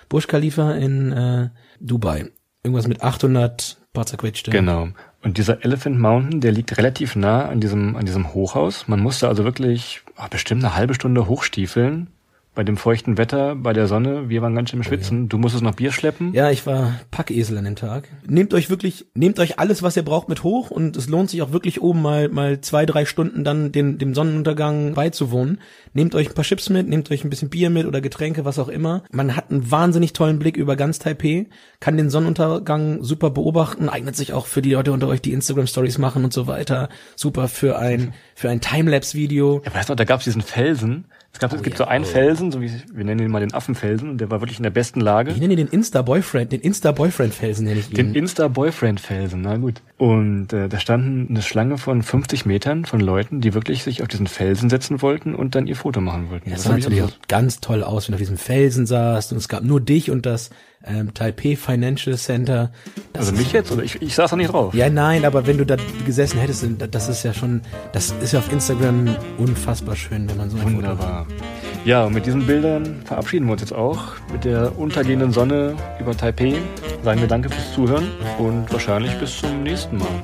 Burj 0.10 0.26
Khalifa 0.26 0.74
in 0.74 1.12
äh, 1.12 1.50
Dubai. 1.80 2.32
Irgendwas 2.64 2.88
mit 2.88 3.04
800 3.04 3.81
paar 3.94 4.06
zerquetschte. 4.06 4.52
Genau. 4.52 4.90
Und 5.22 5.38
dieser 5.38 5.64
Elephant 5.64 6.00
Mountain, 6.00 6.42
der 6.42 6.52
liegt 6.52 6.78
relativ 6.78 7.16
nah 7.16 7.48
an 7.48 7.60
diesem, 7.60 7.96
an 7.96 8.06
diesem 8.06 8.34
Hochhaus. 8.34 8.88
Man 8.88 9.00
musste 9.00 9.28
also 9.28 9.44
wirklich 9.44 10.02
ah, 10.16 10.28
bestimmt 10.28 10.64
eine 10.64 10.76
halbe 10.76 10.94
Stunde 10.94 11.28
hochstiefeln. 11.28 12.08
Bei 12.54 12.66
dem 12.66 12.76
feuchten 12.76 13.18
Wetter, 13.18 13.56
bei 13.56 13.72
der 13.72 13.88
Sonne. 13.88 14.28
Wir 14.28 14.42
waren 14.42 14.54
ganz 14.54 14.70
schön 14.70 14.80
im 14.80 14.84
Schwitzen. 14.84 15.30
Du 15.30 15.38
musstest 15.38 15.64
noch 15.64 15.76
Bier 15.76 15.94
schleppen. 15.94 16.34
Ja, 16.34 16.52
ich 16.52 16.66
war 16.66 17.00
Packesel 17.10 17.58
an 17.58 17.64
dem 17.64 17.78
Tag. 17.78 18.10
Nehmt 18.28 18.54
euch 18.54 18.70
wirklich, 18.70 19.06
nehmt 19.14 19.40
euch 19.40 19.58
alles, 19.58 19.84
was 19.84 19.96
ihr 19.96 20.04
braucht, 20.04 20.28
mit 20.28 20.44
hoch 20.44 20.70
und 20.70 20.98
es 20.98 21.08
lohnt 21.08 21.30
sich 21.30 21.42
auch 21.42 21.54
wirklich 21.54 21.82
oben 21.82 22.02
mal 22.02 22.28
mal 22.28 22.60
zwei, 22.60 22.86
drei 22.86 23.06
Stunden 23.06 23.46
dann 23.46 23.72
dem, 23.72 23.98
dem 23.98 24.14
Sonnenuntergang 24.14 24.96
beizuwohnen. 24.96 25.62
Nehmt 25.94 26.14
euch 26.14 26.28
ein 26.28 26.34
paar 26.34 26.44
Chips 26.44 26.70
mit, 26.70 26.90
nehmt 26.90 27.10
euch 27.10 27.24
ein 27.24 27.30
bisschen 27.30 27.50
Bier 27.50 27.70
mit 27.70 27.86
oder 27.88 28.02
Getränke, 28.02 28.44
was 28.44 28.60
auch 28.60 28.68
immer. 28.68 29.04
Man 29.12 29.38
hat 29.38 29.50
einen 29.50 29.72
wahnsinnig 29.72 30.12
tollen 30.12 30.38
Blick 30.38 30.58
über 30.58 30.76
ganz 30.76 31.00
Taipei, 31.00 31.48
kann 31.80 31.96
den 31.96 32.10
Sonnenuntergang 32.10 33.02
super 33.02 33.30
beobachten, 33.30 33.88
eignet 33.88 34.18
sich 34.18 34.34
auch 34.34 34.46
für 34.46 34.62
die 34.62 34.74
Leute 34.74 34.92
unter 34.92 35.08
euch, 35.08 35.22
die 35.22 35.32
Instagram 35.32 35.68
Stories 35.68 35.98
machen 35.98 36.26
und 36.26 36.34
so 36.34 36.48
weiter. 36.48 36.90
Super 37.16 37.48
für 37.48 37.80
ein 37.80 38.14
für 38.36 38.50
ein 38.50 38.60
Timelapse 38.60 39.18
Video. 39.18 39.62
Ja, 39.64 39.74
weißt 39.74 39.90
du, 39.90 39.96
da 39.96 40.04
gab 40.04 40.20
es 40.20 40.26
diesen 40.26 40.42
Felsen. 40.42 41.06
Es, 41.34 41.40
gab, 41.40 41.54
es 41.54 41.64
gibt 41.64 41.78
so 41.78 41.86
einen 41.86 42.04
Felsen, 42.06 42.52
so 42.52 42.60
wie 42.62 42.70
wir 42.94 43.06
nennen 43.06 43.22
ihn 43.22 43.32
mal 43.32 43.40
den 43.40 43.54
Affenfelsen, 43.54 44.10
und 44.10 44.18
der 44.20 44.30
war 44.30 44.42
wirklich 44.42 44.58
in 44.60 44.64
der 44.64 44.70
besten 44.70 45.00
Lage. 45.00 45.32
Ich 45.32 45.38
nenne 45.40 45.54
ihn 45.54 45.58
den 45.58 45.68
Insta 45.70 46.02
Boyfriend, 46.02 46.52
den 46.52 46.60
Insta 46.62 46.92
Boyfriend 46.92 47.34
Felsen 47.34 47.66
nenne 47.66 47.80
ich 47.80 47.90
ihn. 47.90 47.96
Den 47.96 48.14
Insta-Boyfriend-Felsen, 48.16 49.42
na 49.42 49.58
gut. 49.58 49.82
Und 49.98 50.52
äh, 50.54 50.68
da 50.70 50.80
standen 50.80 51.28
eine 51.30 51.42
Schlange 51.42 51.78
von 51.78 52.02
50 52.04 52.46
Metern 52.46 52.86
von 52.86 53.00
Leuten, 53.00 53.42
die 53.42 53.54
wirklich 53.54 53.84
sich 53.84 54.02
auf 54.02 54.08
diesen 54.08 54.28
Felsen 54.28 54.70
setzen 54.70 55.02
wollten 55.02 55.34
und 55.36 55.56
dann 55.56 55.68
ihr 55.68 55.76
Foto 55.76 56.02
machen 56.02 56.30
wollten. 56.30 56.50
Das 56.50 56.64
Das 56.64 56.68
sah 56.72 56.78
natürlich 56.78 57.02
auch- 57.02 57.08
auch 57.10 57.28
ganz 57.28 57.60
toll 57.62 57.84
aus, 57.84 58.08
wenn 58.08 58.12
du 58.14 58.16
auf 58.16 58.20
diesem 58.22 58.38
Felsen 58.38 58.86
saßt 58.86 59.32
und 59.32 59.38
es 59.38 59.48
gab 59.48 59.64
nur 59.64 59.80
dich 59.82 60.12
und 60.12 60.26
das 60.26 60.50
ähm, 60.86 61.14
Taipei 61.14 61.56
Financial 61.56 62.18
Center. 62.18 62.72
Das 63.14 63.28
Also 63.28 63.38
mich 63.38 63.52
jetzt? 63.52 63.72
Oder 63.72 63.84
ich, 63.84 64.02
ich 64.02 64.16
saß 64.16 64.32
da 64.32 64.38
nicht 64.38 64.52
drauf. 64.52 64.74
ja, 64.74 64.90
nein, 64.90 65.26
aber 65.26 65.48
wenn 65.48 65.58
du 65.58 65.66
da 65.66 65.78
gesessen 66.06 66.40
hättest, 66.40 66.66
das 66.92 67.10
ist 67.10 67.24
ja 67.24 67.34
schon, 67.34 67.62
das 67.94 68.14
ist 68.22 68.34
ja 68.34 68.40
auf 68.40 68.52
Instagram 68.52 69.16
unfassbar 69.38 69.96
schön, 69.96 70.30
wenn 70.30 70.38
man 70.38 70.50
so 70.50 70.58
ein 70.58 70.64
Foto 70.64 70.76
Wunderbar. 70.78 71.28
Ja, 71.86 72.06
und 72.06 72.14
mit 72.14 72.26
diesen 72.26 72.46
Bildern 72.46 73.02
verabschieden 73.06 73.46
wir 73.48 73.54
uns 73.54 73.62
jetzt 73.62 73.74
auch. 73.74 74.00
Mit 74.32 74.46
der 74.46 74.78
untergehenden 74.78 75.32
Sonne 75.32 75.76
über 76.00 76.16
Taipei 76.16 76.56
sagen 77.04 77.22
wir 77.22 77.28
Danke 77.28 77.50
fürs 77.50 77.74
Zuhören 77.74 78.08
und 78.38 78.72
wahrscheinlich 78.72 79.14
bis 79.20 79.40
zum 79.40 79.64
nächsten 79.64 79.98
Mal. 79.98 80.24